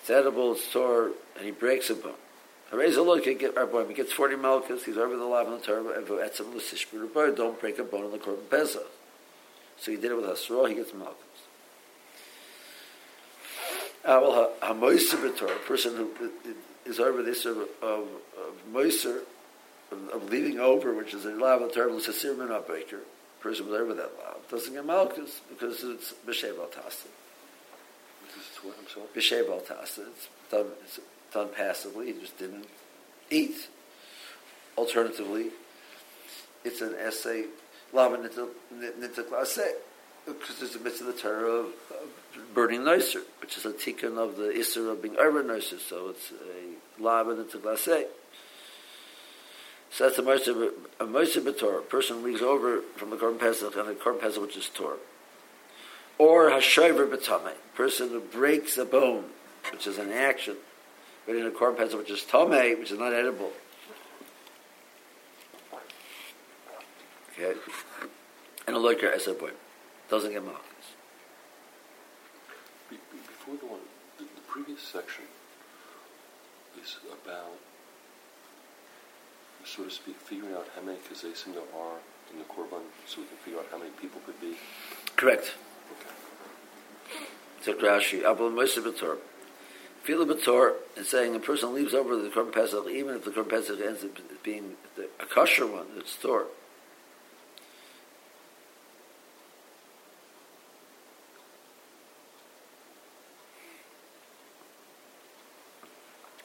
It's 0.00 0.10
edible, 0.10 0.52
it's 0.52 0.72
tor, 0.72 1.12
and 1.36 1.44
he 1.44 1.52
breaks 1.52 1.90
a 1.90 1.94
bone. 1.94 2.14
Hareza 2.72 3.06
look, 3.06 3.24
he 3.24 3.34
get 3.34 3.56
our 3.56 3.66
boy. 3.66 3.86
He 3.86 3.94
gets 3.94 4.12
forty 4.12 4.34
malchus. 4.34 4.84
He's 4.84 4.98
over 4.98 5.16
the 5.16 5.24
lav 5.24 5.46
and 5.46 5.60
the 5.60 5.64
Torah. 5.64 5.96
And 5.96 6.06
etzim 6.06 6.54
l'sishbir 6.54 7.36
Don't 7.36 7.60
break 7.60 7.78
a 7.78 7.84
bone 7.84 8.06
in 8.06 8.10
the 8.10 8.18
korban 8.18 8.50
pesach. 8.50 8.82
So 9.78 9.92
he 9.92 9.96
did 9.96 10.10
it 10.10 10.14
with 10.16 10.26
hasra. 10.26 10.68
He 10.68 10.74
gets 10.74 10.92
malchus. 10.92 11.24
Aval 14.04 14.48
uh, 14.60 14.66
hamoiser 14.66 15.40
A 15.40 15.58
person 15.66 15.96
who 15.96 16.10
uh, 16.24 16.52
is 16.84 16.98
over 16.98 17.22
this 17.22 17.44
of, 17.44 17.58
of, 17.80 18.08
of 18.36 19.24
of 19.90 20.30
leaving 20.30 20.58
over, 20.60 20.94
which 20.94 21.14
is 21.14 21.24
a 21.24 21.30
lav 21.30 21.72
terrible 21.72 21.98
sasirman 21.98 22.50
operator, 22.50 23.00
person 23.40 23.66
was 23.66 23.80
over 23.80 23.94
that 23.94 24.10
lav, 24.18 24.36
doesn't 24.50 24.74
get 24.74 24.84
malchus 24.84 25.40
because 25.48 25.82
it's 25.84 26.14
b'shev 26.26 26.58
al 26.58 26.66
tasta. 26.66 27.08
B'shev 29.14 29.50
al 29.50 29.60
tasta. 29.60 30.02
It's 30.02 30.28
done, 30.50 30.66
it's 30.84 31.00
done 31.32 31.48
passively. 31.54 32.12
He 32.12 32.20
just 32.20 32.38
didn't 32.38 32.66
eat. 33.30 33.68
Alternatively, 34.76 35.50
it's 36.64 36.80
an 36.80 36.94
essay 36.98 37.46
lav 37.92 38.12
nitzaklase 38.12 39.72
because 40.26 40.58
there's 40.58 40.74
a 40.74 40.78
bit 40.78 41.00
of 41.00 41.06
the 41.06 41.12
Torah 41.14 41.50
of, 41.50 41.66
burning 42.54 42.84
nicer, 42.84 43.22
which 43.40 43.56
is 43.56 43.64
a 43.64 43.72
tikkun 43.72 44.18
of 44.18 44.36
the 44.36 44.50
isser 44.50 44.90
of 44.92 45.02
being 45.02 45.16
over 45.16 45.42
nicer. 45.42 45.78
So 45.78 46.10
it's 46.10 46.30
a 46.32 47.02
lav 47.02 47.26
nitzaklase. 47.26 48.06
So 49.90 50.04
that's 50.04 50.18
a 50.18 50.22
Moisa, 50.22 50.70
a 51.00 51.04
Moisa 51.04 51.42
B'Torah. 51.42 51.78
A 51.78 51.82
person 51.82 52.22
leaves 52.22 52.42
over 52.42 52.82
from 52.96 53.10
the 53.10 53.16
Korban 53.16 53.38
Pesach 53.38 53.74
and 53.76 53.88
the 53.88 53.94
Korban 53.94 54.20
Pesach 54.20 54.42
which 54.42 54.56
is 54.56 54.68
Torah. 54.68 54.96
Or 56.18 56.50
Hashover 56.50 57.08
B'Tamei. 57.08 57.54
person 57.74 58.10
who 58.10 58.20
breaks 58.20 58.76
a 58.76 58.84
bone, 58.84 59.24
which 59.72 59.86
is 59.86 59.98
an 59.98 60.12
action, 60.12 60.56
but 61.26 61.36
in 61.36 61.46
a 61.46 61.50
Korban 61.50 61.78
Pesach 61.78 61.98
which 61.98 62.10
is 62.10 62.20
Tomei, 62.22 62.78
which 62.78 62.90
is 62.90 62.98
not 62.98 63.12
edible. 63.12 63.52
Okay? 67.32 67.54
And 68.66 68.76
a 68.76 68.78
loiker 68.78 69.12
as 69.12 69.26
a 69.26 69.34
boy. 69.34 69.50
Doesn't 70.10 70.32
get 70.32 70.42
be- 70.44 70.50
Before 73.12 73.56
the 73.56 73.66
one, 73.66 73.80
the, 74.18 74.24
the 74.24 74.40
previous 74.48 74.82
section 74.82 75.24
is 76.82 76.96
about, 77.24 77.52
so 79.64 79.84
to 79.84 79.90
speak, 79.90 80.16
figuring 80.20 80.54
out 80.54 80.66
how 80.74 80.82
many 80.82 80.98
kazesim 80.98 81.54
there 81.54 81.62
are 81.76 81.98
in 82.32 82.38
the 82.38 82.44
korban, 82.44 82.82
so 83.06 83.20
we 83.20 83.26
can 83.26 83.36
figure 83.38 83.60
out 83.60 83.66
how 83.70 83.78
many 83.78 83.90
people 83.90 84.20
could 84.24 84.40
be. 84.40 84.56
Correct. 85.16 85.54
Okay. 85.92 87.70
It's 87.70 87.82
Rashi. 87.82 88.18
Abel 88.20 88.50
Moisa 88.50 88.82
B'Torah. 88.82 89.18
Fila 90.02 90.26
B'Torah 90.26 90.74
is 90.96 91.08
saying 91.08 91.34
a 91.34 91.40
person 91.40 91.74
leaves 91.74 91.92
over 91.92 92.16
the 92.16 92.28
Korban 92.28 92.52
Pesach, 92.52 92.86
even 92.88 93.16
if 93.16 93.24
the 93.24 93.30
Korban 93.30 93.50
Pesach 93.50 93.80
ends 93.80 94.04
up 94.04 94.10
being 94.42 94.76
a 94.98 95.26
kosher 95.26 95.66
one, 95.66 95.86
it's 95.96 96.16
Torah. 96.16 96.46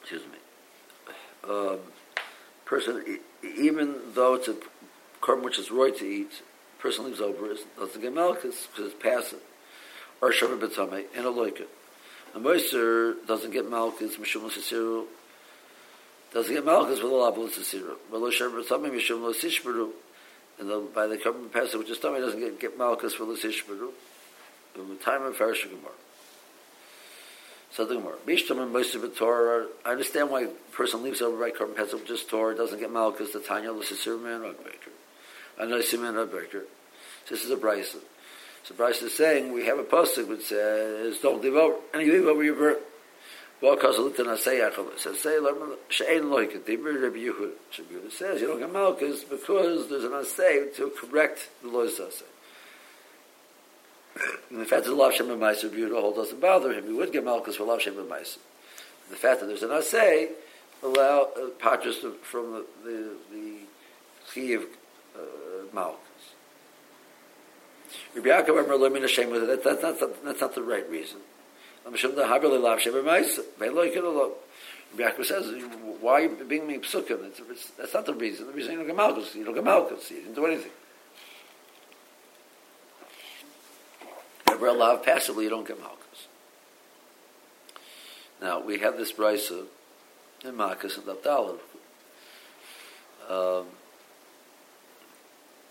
excuse 0.04 0.30
me, 0.30 1.50
um, 1.50 1.78
person, 2.66 3.02
e- 3.08 3.48
even 3.58 3.94
though 4.34 4.52
it's 4.52 4.64
a 4.64 5.24
korban 5.24 5.42
which 5.42 5.58
is 5.58 5.70
right 5.70 5.96
to 5.96 6.04
eat, 6.04 6.42
person 6.78 7.06
leaves 7.06 7.20
over 7.20 7.50
it, 7.50 7.58
doesn't 7.78 8.00
get 8.00 8.14
malchus 8.14 8.66
because 8.66 8.92
it's 8.92 9.02
passive. 9.02 9.40
Or 10.20 10.30
shavar 10.30 10.58
b'tamei, 10.58 11.04
and 11.16 11.26
a 11.26 11.30
loika. 11.30 11.66
A 12.34 12.38
moiser 12.38 13.14
doesn't 13.26 13.52
get 13.52 13.68
malchus, 13.70 14.16
mishum 14.16 14.44
l'sisiru, 14.44 15.04
doesn't 16.32 16.52
get 16.52 16.64
malchus 16.64 17.02
with 17.02 17.12
a 17.12 17.14
lav 17.14 17.38
l'sisiru. 17.38 17.96
But 18.10 18.20
lo 18.20 18.30
shavar 18.30 18.64
b'tamei, 18.64 18.90
mishum 18.90 19.22
l'sishberu, 19.22 19.90
and 20.58 20.68
the, 20.68 20.80
by 20.94 21.06
the 21.06 21.16
korban 21.16 21.52
passive 21.52 21.80
which 21.80 21.90
is 21.90 21.98
tummy, 21.98 22.20
doesn't 22.20 22.40
get, 22.40 22.60
get 22.60 22.78
malchus 22.78 23.14
for 23.14 23.24
l'sishberu. 23.24 23.90
In 24.76 24.88
the 24.88 24.96
time 24.96 25.22
of 25.22 25.36
Farshah 25.36 25.70
Gemara. 25.70 25.92
So 27.74 27.84
the 27.84 27.96
Gemara. 27.96 28.14
And 28.24 29.16
Torah. 29.16 29.66
I 29.84 29.90
understand 29.90 30.30
why 30.30 30.42
a 30.44 30.48
person 30.72 31.02
leaves 31.02 31.20
over 31.20 31.36
by 31.36 31.50
Korban 31.50 31.74
Pesach 31.74 32.06
just 32.06 32.30
Torah, 32.30 32.56
doesn't 32.56 32.78
get 32.78 32.92
Malchus, 32.92 33.32
the 33.32 33.40
Tanya, 33.40 33.72
the 33.72 33.80
Sisir 33.80 34.20
man, 34.22 34.42
Rugbaker. 34.42 34.92
I 35.60 35.66
know 35.66 35.78
Siman 35.78 36.14
Rugbaker. 36.14 36.62
So 37.26 37.34
this 37.34 37.44
is 37.44 37.50
a 37.50 37.56
Bryson. 37.56 38.00
So 38.62 38.76
Bryson 38.76 39.08
is 39.08 39.16
saying 39.16 39.52
we 39.52 39.66
have 39.66 39.80
a 39.80 39.82
posting 39.82 40.28
which 40.28 40.42
says 40.42 41.18
don't 41.18 41.42
leave 41.42 41.54
over, 41.54 41.76
and 41.92 42.02
you 42.06 42.12
leave 42.12 42.26
over 42.26 42.44
your 42.44 42.54
birth. 42.54 42.78
Well, 43.60 43.74
because 43.74 43.98
of 43.98 44.16
the 44.16 44.22
Nasei 44.22 44.60
Achal, 44.60 44.92
it 44.92 45.00
says, 45.00 45.20
say, 45.20 45.38
She'en 45.88 46.24
Loik, 46.24 46.54
it 46.54 46.66
Rabbi 46.68 47.16
Yehuda. 47.16 47.52
Rabbi 47.78 47.92
Yehuda 47.92 48.12
says 48.12 48.40
you 48.40 48.46
don't 48.46 48.60
get 48.60 48.72
Malchus 48.72 49.24
because 49.24 49.88
there's 49.88 50.04
an 50.04 50.12
Nasei 50.12 50.74
to 50.76 50.90
correct 50.90 51.48
the. 51.62 51.68
And 51.68 52.33
the 54.50 54.64
fact 54.64 54.84
that 54.84 54.94
Lav 54.94 55.14
Shem 55.14 55.26
Meiser 55.26 55.70
Yehuda 55.70 56.14
doesn't 56.14 56.40
bother 56.40 56.72
him, 56.72 56.86
he 56.86 56.92
would 56.92 57.12
get 57.12 57.24
Malchus 57.24 57.56
for 57.56 57.64
Lav 57.64 57.82
Shem 57.82 57.94
Meiser. 57.94 58.38
The 59.10 59.16
fact 59.16 59.40
that 59.40 59.46
there's 59.46 59.62
an 59.62 59.72
assay 59.72 60.30
allow 60.82 61.28
uh, 61.36 61.48
Patras 61.58 62.04
from 62.22 62.64
the 62.84 63.16
the, 63.32 63.56
key 64.32 64.54
of 64.54 64.62
uh, 65.16 65.20
Malchus. 65.72 66.00
Rabbi 68.14 68.28
Yaakov 68.28 68.64
Amar 68.64 68.76
Lo 68.76 68.90
Min 68.90 69.02
Hashem 69.02 69.30
with 69.30 69.48
it. 69.48 69.64
That, 69.64 69.80
that's, 69.80 70.00
not, 70.00 70.24
that's 70.24 70.40
not 70.40 70.54
the 70.54 70.62
right 70.62 70.88
reason. 70.90 71.18
I'm 71.86 71.94
sure 71.96 72.10
the 72.12 72.22
Habil 72.22 72.60
Lav 72.60 72.80
Shem 72.80 72.94
Maisa. 72.94 73.44
They 73.58 73.68
like 73.68 73.94
it 73.94 74.04
a 74.04 74.10
lot. 74.10 74.32
Rabbi 74.96 75.10
Yaakov 75.10 75.24
says, 75.24 75.62
why 76.00 76.12
are 76.12 76.20
you 76.22 76.44
being 76.48 76.66
me 76.66 76.78
psukim? 76.78 77.30
That's 77.76 77.94
not 77.94 78.06
the 78.06 78.14
reason. 78.14 78.46
The 78.46 78.52
reason 78.52 78.72
you 78.72 78.78
don't 78.78 78.86
get 78.86 78.96
Malchus. 78.96 79.34
You 79.34 79.44
don't 79.44 79.54
get 79.54 79.64
Malchus. 79.64 80.10
You 80.10 80.20
didn't 80.20 80.34
do 80.34 80.46
anything. 80.46 80.70
Never 84.60 84.68
allowed 84.68 85.02
passively, 85.02 85.44
you 85.44 85.50
don't 85.50 85.66
get 85.66 85.80
Malchus. 85.80 86.28
Now, 88.40 88.60
we 88.60 88.78
have 88.78 88.96
this 88.96 89.12
brisa 89.12 89.64
in 90.44 90.56
Malchus 90.56 90.96
and 90.96 91.08
Abdallah. 91.08 91.58
Um, 93.28 93.66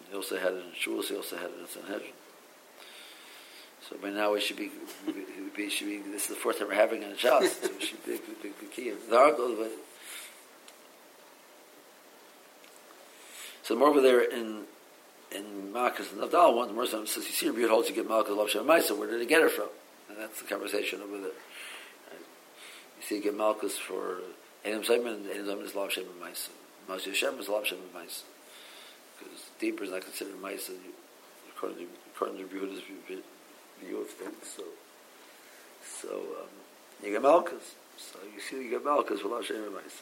he 0.10 0.16
also 0.16 0.38
had 0.38 0.52
it 0.52 0.64
in 0.66 0.72
Shulas, 0.72 1.06
he 1.06 1.16
also 1.16 1.38
had 1.38 1.46
it 1.46 1.60
in 1.62 1.68
Sanhedrin. 1.68 2.12
So 3.90 3.96
by 4.02 4.10
now 4.10 4.34
we 4.34 4.42
should 4.42 4.58
be, 4.58 4.70
we 5.56 5.70
should 5.70 5.88
be 5.88 6.00
this 6.00 6.24
is 6.24 6.28
the 6.28 6.36
fourth 6.36 6.60
time 6.60 6.68
we're 6.68 6.74
having 6.74 7.04
it 7.04 7.12
in 7.12 7.16
Shas, 7.16 7.62
so 7.62 7.70
we 7.80 7.86
should 7.86 8.06
be 8.06 8.18
the, 8.18 8.22
the, 8.42 8.50
the 8.60 8.66
key. 8.66 8.92
So 13.64 13.76
more 13.78 13.88
over 13.88 14.02
there 14.02 14.22
in 14.22 14.64
in 15.36 15.72
Malchus 15.74 16.12
and 16.12 16.22
Abdallah, 16.22 16.56
one 16.56 16.68
the 16.68 16.74
more 16.74 16.86
says 16.86 17.16
you 17.16 17.22
see 17.22 17.50
Rabbi 17.50 17.68
holds 17.68 17.90
you 17.90 17.96
get 17.96 18.08
Malchus 18.08 18.36
Love 18.36 18.50
Shem 18.50 18.66
Maisa. 18.66 18.98
Where 18.98 19.10
did 19.10 19.20
he 19.20 19.26
get 19.26 19.42
it 19.42 19.52
from? 19.52 19.70
And 20.10 20.18
that's 20.18 20.42
the 20.42 20.48
conversation 20.48 21.02
over 21.02 21.18
there. 21.18 21.28
Right? 21.28 22.20
You 22.98 23.04
see, 23.04 23.16
you 23.16 23.24
get 23.24 23.36
Malchus 23.36 23.78
for 23.78 24.20
Adam 24.66 24.84
Simon, 24.84 25.14
and 25.14 25.30
Adam 25.30 25.48
Simon 25.48 25.66
is 25.66 25.76
Love 25.76 25.92
Shem 25.92 26.06
Maisa. 26.22 26.50
Moshe 26.90 27.06
Hashem 27.06 27.40
is 27.40 27.50
Love 27.50 27.66
Shem 27.66 27.80
Maisa. 27.96 28.24
Because 29.18 29.50
deeper 29.60 29.84
is 29.84 29.92
not 29.92 30.02
considered 30.02 30.42
Maisa 30.42 30.72
according 31.56 31.80
to 31.80 31.86
according 32.14 32.38
to 32.38 32.44
Yehuda's 32.44 32.82
view 32.82 34.02
of 34.02 34.10
things. 34.10 34.56
So, 34.56 34.64
so 35.84 36.10
um, 36.10 36.50
you 37.04 37.12
get 37.12 37.22
Malchus. 37.22 37.76
So 37.98 38.20
you 38.34 38.42
see, 38.42 38.64
you 38.64 38.70
get 38.70 38.84
Malchus 38.84 39.22
for 39.22 39.30
Love 39.30 39.46
Shem 39.46 39.58
Maisa. 39.58 40.02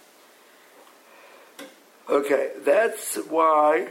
Okay, 2.10 2.52
that's 2.66 3.16
why 3.30 3.88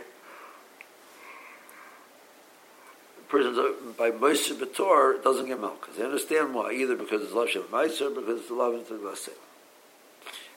person 3.30 3.54
by 3.96 4.10
Moshe 4.10 4.52
Bator 4.52 5.22
doesn't 5.22 5.46
get 5.46 5.60
Malchus. 5.60 5.96
They 5.96 6.04
understand 6.04 6.54
why, 6.54 6.72
either 6.72 6.96
because 6.96 7.22
it's 7.22 7.32
Lav 7.32 7.48
Shem 7.48 7.62
Meiser, 7.64 8.14
because 8.14 8.40
it's 8.40 8.50
Lav 8.50 8.74
into 8.74 8.94
Vaseh. 8.94 9.30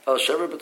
El 0.05 0.17
Shever 0.17 0.61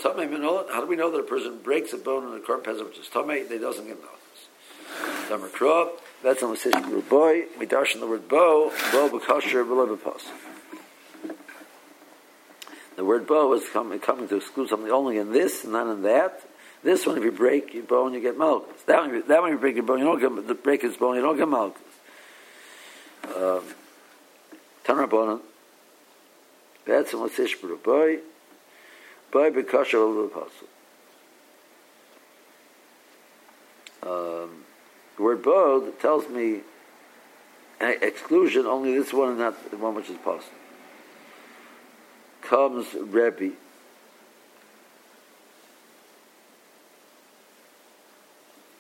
how 0.70 0.82
do 0.82 0.88
we 0.88 0.96
know 0.96 1.10
that 1.10 1.20
a 1.20 1.24
person 1.24 1.60
breaks 1.64 1.94
a 1.94 1.98
bone 1.98 2.32
in 2.32 2.38
a 2.38 2.44
korban 2.44 2.64
pesach, 2.64 2.88
which 2.88 3.00
is 3.00 3.08
Tamei, 3.08 3.48
they 3.48 3.58
doesn't 3.58 3.88
get 3.88 3.98
Malchus? 4.00 5.30
Damer 5.30 5.48
Krov, 5.48 5.90
that's 6.22 6.44
on 6.44 6.52
the 6.52 6.58
Sish 6.58 6.76
boy. 7.10 7.46
We 7.58 7.66
dash 7.66 7.96
in 7.96 8.02
the 8.02 8.08
word 8.08 8.28
bow, 8.28 8.72
bow 8.92 9.10
b'kosher 9.10 9.68
below 9.68 9.96
b'pos. 9.96 10.22
The 12.98 13.06
word 13.06 13.26
bow 13.26 13.54
is 13.54 13.68
coming, 13.70 14.00
coming 14.00 14.28
to 14.28 14.36
exclude 14.36 14.70
something 14.70 14.92
only 14.92 15.18
in 15.18 15.32
this, 15.32 15.64
and 15.64 15.74
not 15.74 15.88
in 15.88 16.04
that. 16.04 16.42
This 16.84 17.08
one, 17.08 17.18
if 17.18 17.24
you 17.24 17.32
break 17.32 17.74
your 17.74 17.84
bone, 17.84 18.14
you 18.14 18.20
get 18.20 18.38
Malchus. 18.38 18.84
That 18.84 19.02
one, 19.02 19.24
that 19.28 19.42
one, 19.42 19.52
you 19.52 19.58
break 19.58 19.76
your 19.76 19.86
bone, 19.86 20.00
you 20.00 20.06
don't 20.06 20.20
get 20.20 20.48
the 20.48 20.54
break 20.54 20.82
his 20.82 20.98
bone, 20.98 21.16
you 21.16 21.22
don't 21.22 21.38
get 21.38 21.48
Malchus. 21.48 21.82
Tanrabonon. 24.86 25.42
Says 26.86 27.54
boy. 27.84 28.20
Boy 29.32 29.52
b'kasher 29.52 29.96
over 29.96 30.22
the 30.22 30.28
apostle. 30.28 30.68
Um, 34.04 34.64
the 35.16 35.24
word 35.24 35.44
bow 35.44 35.92
tells 36.02 36.28
me 36.28 36.62
exclusion 37.80 38.66
only 38.66 38.98
this 38.98 39.14
one 39.14 39.30
and 39.30 39.40
not 39.40 39.72
the 39.72 39.78
one 39.78 39.96
which 39.96 40.10
is 40.10 40.18
possible. 40.18 40.58
Comes 42.42 42.94
Rebbe. 42.94 43.54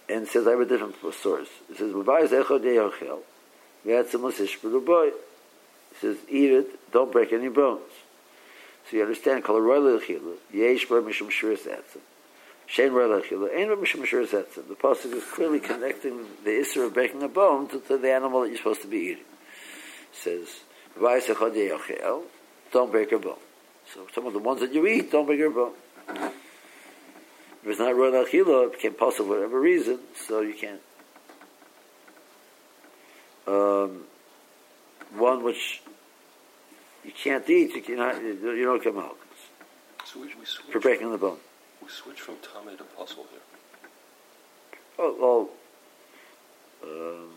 And 0.10 0.28
says, 0.28 0.45
I 0.45 0.52
have 0.52 0.60
a 0.60 0.65
different 0.65 0.95
source. 1.15 1.47
It 1.69 1.78
says, 1.78 1.93
he 3.84 3.91
says, 6.00 6.17
eat 6.30 6.52
it, 6.52 6.91
don't 6.91 7.12
break 7.12 7.34
any 7.34 7.50
bones. 7.50 7.82
So 8.89 8.98
you 8.98 9.04
understand, 9.04 9.44
kol 9.44 9.60
roy 9.62 9.78
lechilu, 9.78 10.36
yesh 10.54 10.88
bar 10.88 11.02
mishum 11.02 11.30
shiris 11.30 11.67
etzim. 11.67 12.02
Shein 12.67 12.94
roy 12.94 13.08
lechilu, 13.08 13.50
ein 13.56 13.70
mishum 13.70 14.06
shiris 14.06 14.30
etzim. 14.30 14.67
The 14.67 14.76
pasuk 14.76 15.13
is 15.13 15.24
clearly 15.24 15.60
connecting 15.60 16.26
the 16.44 16.60
issue 16.60 16.82
of 16.82 16.94
breaking 16.94 17.24
a 17.24 17.28
bone 17.28 17.67
to, 17.70 17.80
to 17.80 17.98
the 17.98 18.12
animal 18.12 18.41
that 18.41 18.50
you're 18.50 18.58
supposed 18.58 18.82
to 18.82 18.88
be 18.88 18.98
eating. 18.98 19.26
It 20.13 20.13
says, 20.13 20.48
don't 22.72 22.91
break 22.91 23.12
a 23.12 23.20
bone. 23.20 23.39
So 23.94 24.08
some 24.13 24.26
of 24.26 24.34
the 24.34 24.39
ones 24.39 24.60
that 24.62 24.74
you 24.74 24.86
eat, 24.88 25.12
don't 25.12 25.26
break 25.26 25.39
your 25.39 25.52
bone. 25.52 25.74
If 26.10 27.65
it's 27.65 27.80
not 27.80 27.96
roy 27.96 28.12
lechilu, 28.12 28.65
it 28.67 28.74
became 28.74 28.94
possible 28.94 29.28
for 29.28 29.36
whatever 29.36 29.60
reason, 29.60 30.00
so 30.15 30.41
you 30.41 30.54
can't 30.54 30.82
um, 33.47 34.04
one 35.17 35.43
which 35.43 35.82
you 37.04 37.12
can't 37.12 37.49
eat, 37.49 37.75
you 37.75 37.82
cannot, 37.82 38.21
you 38.21 38.63
don't 38.63 38.84
come 38.84 38.97
out. 38.97 39.17
So 40.06 40.19
we, 40.19 40.27
we 40.27 40.45
switch, 40.45 40.71
for 40.71 40.80
breaking 40.80 41.12
the 41.12 41.17
bone. 41.17 41.38
We 41.82 41.89
switch 41.89 42.19
from 42.21 42.36
Tame 42.36 42.77
to 42.77 42.84
Puzzle 42.84 43.25
here. 43.32 43.39
Oh, 44.99 45.15
well, 45.19 45.49
um, 46.84 47.30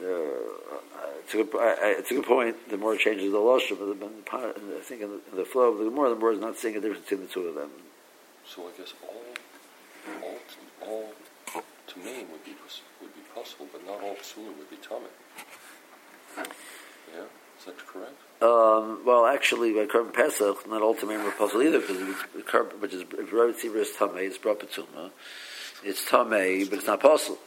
uh, 0.00 1.08
it's 1.20 1.34
a 1.34 1.36
good, 1.36 1.48
I, 1.54 1.58
I, 1.58 1.94
it's 1.98 2.10
a 2.10 2.14
good 2.14 2.24
point. 2.24 2.68
The 2.70 2.76
more 2.76 2.94
it 2.94 3.00
changes 3.00 3.30
the 3.30 3.38
lashon, 3.38 3.78
but 3.78 4.00
the, 4.00 4.76
I 4.76 4.80
think 4.82 5.02
in 5.02 5.10
the, 5.10 5.20
in 5.30 5.36
the 5.36 5.44
flow 5.44 5.72
of 5.72 5.78
the 5.78 5.90
more, 5.90 6.08
the 6.08 6.16
more 6.16 6.32
is 6.32 6.40
not 6.40 6.56
seeing 6.56 6.76
a 6.76 6.80
difference 6.80 7.04
between 7.04 7.20
the 7.22 7.32
two 7.32 7.46
of 7.46 7.54
them. 7.54 7.70
So 8.48 8.62
I 8.62 8.78
guess 8.78 8.94
all, 9.02 9.24
all, 10.22 10.38
all 10.88 11.62
Tumeim 11.88 12.30
would 12.30 12.44
be 12.44 12.54
would 13.02 13.14
be 13.14 13.20
possible, 13.34 13.66
but 13.72 13.84
not 13.86 14.02
all 14.02 14.14
Psulim 14.16 14.56
would 14.58 14.70
be 14.70 14.76
Tamim. 14.76 15.10
Yeah, 17.14 17.24
is 17.58 17.64
that 17.66 17.78
correct? 17.86 18.14
Um, 18.40 19.04
well, 19.04 19.26
actually, 19.26 19.72
by 19.72 19.86
Korban 19.86 20.12
Pesach, 20.12 20.68
not 20.68 20.82
all 20.82 20.94
Tamim 20.94 21.24
were 21.24 21.30
possible 21.32 21.62
either, 21.62 21.80
because 21.80 22.00
it's 22.00 22.48
Korban, 22.48 22.80
which 22.80 22.94
is 22.94 23.02
if 23.02 23.32
Rav 23.32 23.50
is 23.50 23.88
Tamei, 23.96 24.26
it's 24.26 24.38
brought 24.38 24.60
Petuma. 24.60 25.10
It's 25.82 26.04
Tamei, 26.08 26.68
but 26.68 26.78
it's 26.78 26.86
not 26.86 27.00
possible. 27.00 27.38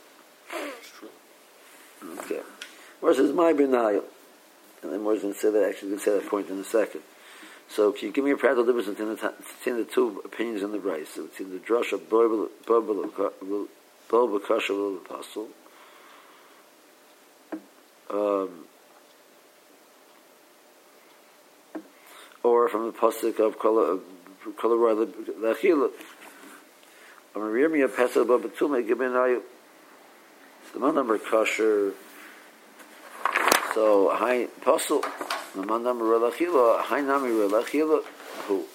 It's 0.54 0.92
true. 0.92 1.10
Okay. 2.20 2.42
Says 3.16 3.34
my 3.34 3.54
benayim, 3.54 4.04
and 4.84 4.92
then 4.92 5.04
going 5.04 5.20
to 5.20 5.34
say 5.34 5.50
that. 5.50 5.70
Actually, 5.70 5.90
going 5.90 6.00
to 6.00 6.06
say 6.06 6.12
that 6.12 6.28
point 6.28 6.50
in 6.50 6.60
a 6.60 6.64
second. 6.64 7.02
So, 7.72 7.92
can 7.92 8.08
you 8.08 8.14
give 8.14 8.26
me 8.26 8.32
a 8.32 8.38
practical 8.38 8.66
difference 8.66 8.88
between 8.90 9.10
the, 9.10 9.34
between 9.60 9.78
the 9.78 9.84
two 9.86 10.22
opinions 10.26 10.64
in 10.64 10.72
the 10.72 10.80
rice, 10.80 11.18
between 11.18 11.52
the 11.52 11.60
drush 11.60 11.94
of 11.94 12.10
Bob 12.10 12.32
Bakasha 14.10 14.68
the 14.70 15.00
apostle, 15.06 15.48
um, 18.10 18.66
or 22.42 22.68
from 22.70 22.88
the 22.88 22.92
pasuk 22.92 23.40
of 23.40 23.60
Kol 23.60 24.02
Lachila. 24.48 25.92
I'm 27.36 27.42
going 27.42 27.48
to 27.48 27.52
read 27.52 27.70
me 27.70 27.82
a 27.82 27.88
pesach 27.88 28.24
about 28.24 28.42
Betume, 28.42 28.80
an 29.06 29.16
ayah. 29.16 29.42
The 30.74 30.80
number 30.92 31.18
kosher. 31.20 31.94
So 33.74 34.10
high 34.10 34.48
apostle 34.62 35.04
the 35.56 35.66
man 35.66 35.84
number 35.84 36.06
relachila 36.06 36.82
hi 36.82 37.02
nami 37.02 37.30
relachila 37.30 38.04
who 38.48 38.66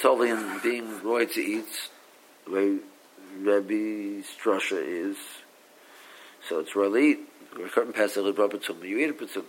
totally 0.00 0.30
in 0.30 0.60
being 0.62 1.02
roy 1.02 1.26
to 1.26 1.40
eat 1.40 1.90
the 2.46 2.50
way 2.50 2.78
Rebbe 3.40 4.22
Strasha 4.24 4.82
is. 4.82 5.16
So 6.48 6.60
it's 6.60 6.74
really 6.74 7.18
we're 7.56 7.68
cutting 7.68 7.92
past 7.92 8.14
the 8.14 8.22
Rebbe 8.22 8.48
Patum. 8.48 8.82
You 8.88 8.98
eat 8.98 9.10
a 9.10 9.12
Patum. 9.12 9.44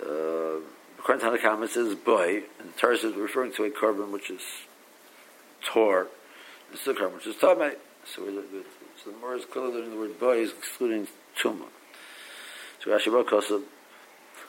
Uh, 0.00 0.60
according 0.98 1.20
to 1.20 1.38
Tanna 1.38 1.38
Kamma, 1.38 1.64
it 1.64 1.70
says 1.70 1.94
boy, 1.94 2.42
and 2.58 2.72
the 2.72 2.78
Torah 2.78 2.96
is 2.96 3.04
referring 3.04 3.52
to 3.54 3.64
a 3.64 3.70
korban 3.70 4.10
which 4.10 4.30
is 4.30 4.42
tor. 5.64 6.08
This 6.70 6.84
the 6.84 6.94
korban 6.94 7.14
which 7.14 7.26
is 7.26 7.36
tamei. 7.36 7.74
So, 8.04 8.24
so 9.04 9.10
the 9.10 9.16
more 9.18 9.36
is 9.36 9.44
clearly 9.44 9.74
learning 9.74 9.90
the 9.90 9.96
word 9.96 10.18
boy 10.18 10.38
is 10.38 10.52
excluding 10.52 11.06
tuma. 11.40 11.66
So 12.80 12.90
Rashi 12.90 13.12
wrote 13.12 13.28
Kosob, 13.28 13.62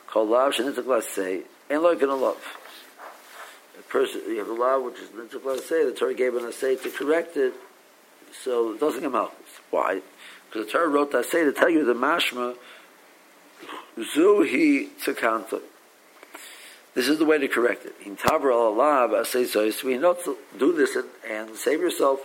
called 0.08 0.30
lav 0.30 0.54
shenitzak 0.54 1.04
say, 1.04 1.44
ain't 1.70 1.84
like 1.84 2.02
in 2.02 2.10
a 2.10 2.16
love. 2.16 2.44
A 3.80 3.82
person, 3.84 4.22
you 4.28 4.38
have 4.40 4.50
a 4.50 4.54
law 4.54 4.80
which 4.80 5.00
is 5.00 5.10
nitzak 5.10 5.60
say, 5.62 5.86
the 5.86 5.94
Torah 5.94 6.14
gave 6.14 6.36
an 6.36 6.52
say 6.52 6.76
to 6.76 6.90
correct 6.90 7.38
it, 7.38 7.54
so 8.44 8.74
it 8.74 8.80
doesn't 8.80 9.02
come 9.02 9.16
out. 9.16 9.36
Why? 9.70 10.02
Because 10.50 10.66
the 10.66 10.72
Torah 10.72 10.88
wrote 10.88 11.12
that 11.12 11.26
say 11.26 11.44
to 11.44 11.52
tell 11.52 11.70
you 11.70 11.86
the 11.86 11.94
mashma, 11.94 12.56
zuhi 13.98 14.90
tzakanta. 15.02 15.62
This 16.96 17.08
is 17.08 17.18
the 17.18 17.26
way 17.26 17.40
to 17.40 17.48
correct 17.48 17.88
it. 17.88 17.96
In 18.06 18.16
Tabra 18.16 18.56
Allah, 18.56 19.26
say 19.26 19.46
so. 19.46 19.72
We 19.84 19.98
not 19.98 20.20
do 20.60 20.74
this 20.74 20.96
and, 20.96 21.08
and 21.28 21.56
save 21.56 21.80
yourself 21.80 22.20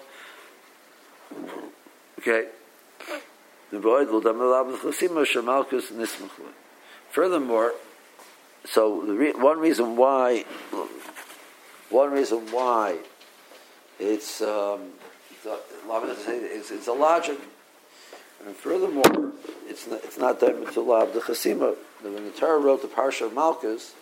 Okay. 2.19 2.49
Furthermore, 7.11 7.75
so 8.65 9.01
re- 9.03 9.33
one 9.33 9.59
reason 9.61 9.97
why, 9.97 10.45
one 11.91 12.11
reason 12.13 12.39
why 12.51 12.99
it's 13.99 14.41
um, 14.41 14.93
it's, 15.45 16.71
it's 16.71 16.87
a 16.87 16.93
logic, 16.93 17.39
and 18.47 18.55
furthermore, 18.57 19.33
it's 19.67 19.87
not, 19.87 20.05
it's 20.05 20.19
not 20.19 20.41
to 20.41 20.81
lab 20.81 21.13
the 21.13 21.21
chasima. 21.21 21.77
When 22.03 22.25
the 22.25 22.31
Torah 22.31 22.59
wrote 22.59 22.83
the 22.83 22.89
parsha 22.89 23.27
of 23.27 23.35
Malchus, 23.35 23.95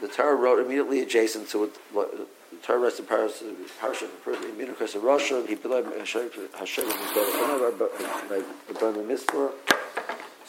the 0.00 0.08
Torah 0.08 0.34
wrote 0.34 0.58
immediately 0.58 1.00
adjacent 1.00 1.48
to 1.50 1.70
what 1.92 2.33
Torah 2.62 2.80
rests 2.80 3.00
in 3.00 3.06
Parsha, 3.06 3.54
Parsha, 3.80 4.06
Minukos 4.24 4.94
of 4.94 5.02
Russia, 5.02 5.42
he 5.46 5.54
below 5.54 5.82
Hashem, 5.82 6.30
Hashem, 6.58 6.88
Hashem, 6.88 9.08
Mitzvah. 9.08 9.52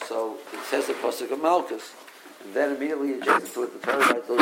So 0.06 0.36
it 0.52 0.60
says 0.64 0.86
the 0.86 0.92
Pasuk 0.94 1.30
of 1.32 1.40
Malchus. 1.40 1.92
And 2.44 2.54
then 2.54 2.76
immediately 2.76 3.14
adjacent 3.14 3.54
to 3.54 3.62
it, 3.64 3.72
the 3.72 3.78
Torah 3.86 3.98
writes 3.98 4.28
those 4.28 4.38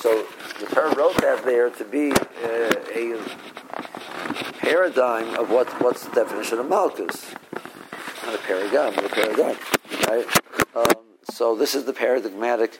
So 0.00 0.26
the 0.60 0.66
Torah 0.66 0.94
wrote 0.94 1.16
that 1.22 1.42
there 1.44 1.70
to 1.70 1.84
be 1.84 2.12
uh, 2.12 2.74
a 2.94 3.18
paradigm 4.58 5.34
of 5.34 5.50
what, 5.50 5.66
what's 5.82 6.04
the 6.04 6.12
definition 6.14 6.58
of 6.58 6.68
Malchus. 6.68 7.34
Not 8.24 8.36
a 8.36 8.38
paradigm, 8.38 8.94
but 8.94 9.06
a 9.06 9.08
paradigm. 9.08 9.56
Right? 10.08 10.26
Um, 10.76 10.92
so 11.24 11.56
this 11.56 11.74
is 11.74 11.84
the 11.84 11.92
paradigmatic 11.92 12.78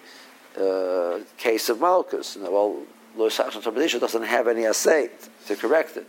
uh, 0.61 1.21
case 1.37 1.69
of 1.69 1.81
Malchus. 1.81 2.37
You 2.37 2.45
know, 2.45 2.51
well, 2.51 2.83
Lo 3.17 3.29
Sachsom 3.29 4.01
doesn't 4.01 4.23
have 4.23 4.49
any 4.49 4.67
assay 4.67 5.11
to 5.47 5.57
correct 5.57 5.97
it. 5.97 6.07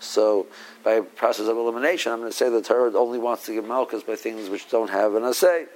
So, 0.00 0.46
by 0.82 1.00
process 1.00 1.46
of 1.46 1.56
elimination, 1.56 2.12
I'm 2.12 2.18
going 2.18 2.30
to 2.30 2.36
say 2.36 2.50
the 2.50 2.60
Torah 2.60 2.92
only 2.96 3.18
wants 3.18 3.46
to 3.46 3.54
give 3.54 3.66
Malchus 3.66 4.02
by 4.02 4.16
things 4.16 4.50
which 4.50 4.68
don't 4.68 4.90
have 4.90 5.14
an 5.14 5.24
assay, 5.24 5.66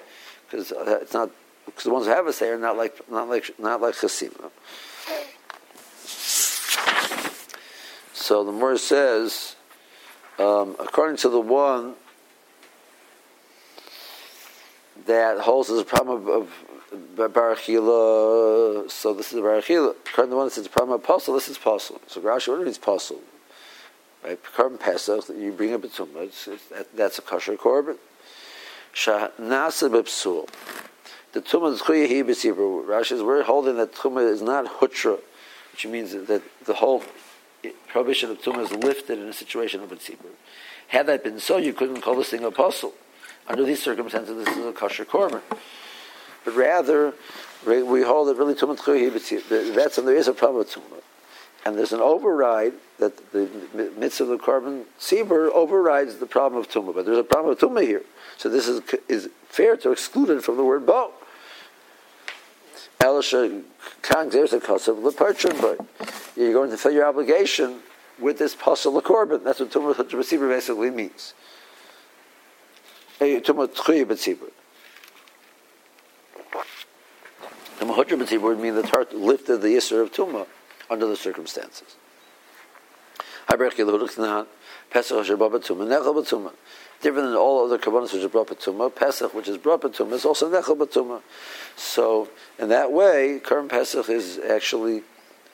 because 0.45 0.73
uh, 0.73 0.99
it's 1.01 1.15
not 1.15 1.31
because 1.65 1.85
the 1.85 1.91
ones 1.91 2.07
who 2.07 2.13
have 2.13 2.27
assay 2.27 2.49
are 2.49 2.59
not 2.59 2.77
like 2.77 3.01
not 3.11 3.29
like 3.29 3.59
not 3.59 3.81
like 3.81 3.95
Chasim. 3.95 4.33
So 8.13 8.45
the 8.45 8.53
Mor 8.53 8.77
says, 8.77 9.57
um, 10.39 10.77
according 10.79 11.17
to 11.19 11.31
the 11.31 11.41
one 11.41 11.95
that 15.07 15.39
holds 15.39 15.71
as 15.71 15.79
a 15.79 15.85
problem 15.85 16.19
of, 16.19 16.29
of 16.29 16.68
Barachila, 16.95 18.91
so 18.91 19.13
this 19.13 19.33
is 19.33 19.41
Barachila. 19.41 19.95
According 20.07 20.31
to 20.31 20.31
the 20.31 20.37
one 20.37 20.51
says 20.51 20.65
the 20.65 20.71
problem 20.71 20.95
of 20.95 21.05
apostle, 21.05 21.35
this 21.35 21.49
is 21.49 21.57
apostle. 21.57 22.01
So 22.07 22.21
Rashi, 22.21 22.49
what 22.49 22.63
means 22.65 22.79
apostle? 22.79 23.21
Right? 24.25 24.39
Korban 24.43 24.81
Pesach, 24.81 25.29
you 25.29 25.53
bring 25.53 25.75
a 25.75 25.79
betumah, 25.79 26.25
it's, 26.25 26.49
it's, 26.49 26.67
that, 26.69 26.97
that's 26.97 27.19
a 27.19 27.23
kosher 27.23 27.57
korban. 27.57 27.99
Shahnasa 28.95 29.91
bepsul. 29.91 30.49
The 31.33 31.43
tumah 31.43 31.75
is 31.75 31.83
chuyahi 31.83 32.25
b'sibur. 32.25 32.87
Rashi 32.87 33.13
is 33.13 33.23
we're 33.23 33.43
holding 33.43 33.77
that 33.77 33.95
tumah 33.95 34.27
is 34.31 34.41
not 34.41 34.65
hutra, 34.81 35.21
which 35.73 35.87
means 35.87 36.13
that 36.13 36.43
the 36.65 36.75
whole 36.75 37.05
prohibition 37.89 38.31
of 38.31 38.41
tumah 38.41 38.63
is 38.63 38.73
lifted 38.73 39.19
in 39.19 39.29
a 39.29 39.33
situation 39.33 39.83
of 39.83 39.91
b'sibur. 39.91 40.31
Had 40.89 41.07
that 41.07 41.23
been 41.23 41.39
so, 41.39 41.59
you 41.59 41.75
couldn't 41.75 42.01
call 42.01 42.17
this 42.17 42.31
thing 42.31 42.45
apostle. 42.45 42.95
Under 43.47 43.65
these 43.65 43.83
circumstances, 43.83 44.45
this 44.45 44.57
is 44.57 44.65
a 44.65 44.73
kosher 44.73 45.05
korban 45.05 45.43
but 46.45 46.55
rather 46.55 47.15
we 47.67 48.03
hold 48.03 48.29
that 48.29 48.37
really 48.37 48.55
tumat 48.55 49.75
that's 49.75 49.99
and 49.99 50.09
there 50.09 50.17
is 50.17 50.29
a 50.29 50.33
problem 50.33 50.59
with 50.59 50.71
tumah, 50.73 51.03
and 51.65 51.77
there's 51.77 51.93
an 51.93 52.01
override 52.01 52.73
that 52.99 53.33
the 53.33 53.49
mitzvah 53.97 54.25
of 54.25 54.29
the 54.31 54.39
korban 54.39 54.85
seber 54.99 55.51
overrides 55.53 56.17
the 56.17 56.27
problem 56.27 56.61
of 56.61 56.69
tumah, 56.71 56.95
but 56.95 57.05
there's 57.05 57.19
a 57.19 57.25
problem 57.25 57.53
of 57.53 57.59
tumah 57.59 57.83
here, 57.83 58.05
so 58.37 58.49
this 58.49 58.69
is 58.69 58.81
is 59.09 59.29
fair 59.49 59.77
to 59.77 59.91
exclude 59.93 60.31
it 60.31 60.43
from 60.43 60.57
the 60.57 60.65
word 60.65 60.87
bo. 60.87 61.13
Elisha 63.01 63.63
Kang, 64.03 64.29
there's 64.31 64.53
a 64.53 64.57
of 64.57 64.63
leparchim, 64.63 65.61
but 65.61 65.79
you're 66.37 66.53
going 66.53 66.71
to 66.71 66.77
fill 66.77 66.91
your 66.91 67.07
obligation 67.07 67.81
with 68.19 68.39
this 68.39 68.57
puzzle 68.57 69.01
korban. 69.01 69.45
That's 69.45 69.61
what 69.61 69.71
tumah 69.71 69.95
tzibur 69.95 70.49
basically 70.49 70.91
means. 70.91 71.35
Tumah 73.21 73.69
tchuy 73.69 74.05
b'tzibur. 74.05 74.51
B'tzibur 77.89 78.43
would 78.43 78.61
mean 78.61 78.75
the 78.75 78.83
Torah 78.83 79.07
lifted 79.13 79.63
the 79.63 79.69
Yisr 79.69 80.03
of 80.03 80.13
Tumah 80.13 80.47
under 80.91 81.07
the 81.07 81.17
circumstances. 81.17 81.97
Different 87.01 87.29
than 87.29 87.37
all 87.37 87.65
other 87.65 87.79
kabbalas 87.79 88.13
which 88.13 88.25
are 88.25 88.29
brought 88.29 88.49
b'tumah, 88.49 88.95
Pesach, 88.95 89.33
which 89.33 89.49
is 89.49 89.57
brought 89.57 89.83
b'tumah, 89.83 90.13
is 90.13 90.25
also 90.25 90.51
nechel 90.51 90.77
b'tumah. 90.77 91.23
So, 91.77 92.29
in 92.59 92.69
that 92.71 92.93
way, 92.93 93.41
korban 93.43 93.69
Pesach 93.69 94.09
is 94.09 94.39
actually 94.39 95.03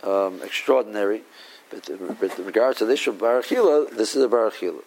um, 0.02 0.40
extraordinary. 0.42 1.22
But, 1.70 1.88
in 1.88 2.16
regards 2.44 2.78
to 2.78 2.86
this 2.86 3.06
of 3.06 3.18
Barachila, 3.18 3.90
this 3.90 4.16
is 4.16 4.24
a 4.24 4.28
Barachila. 4.28 4.82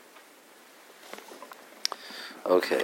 Okay. 2.46 2.84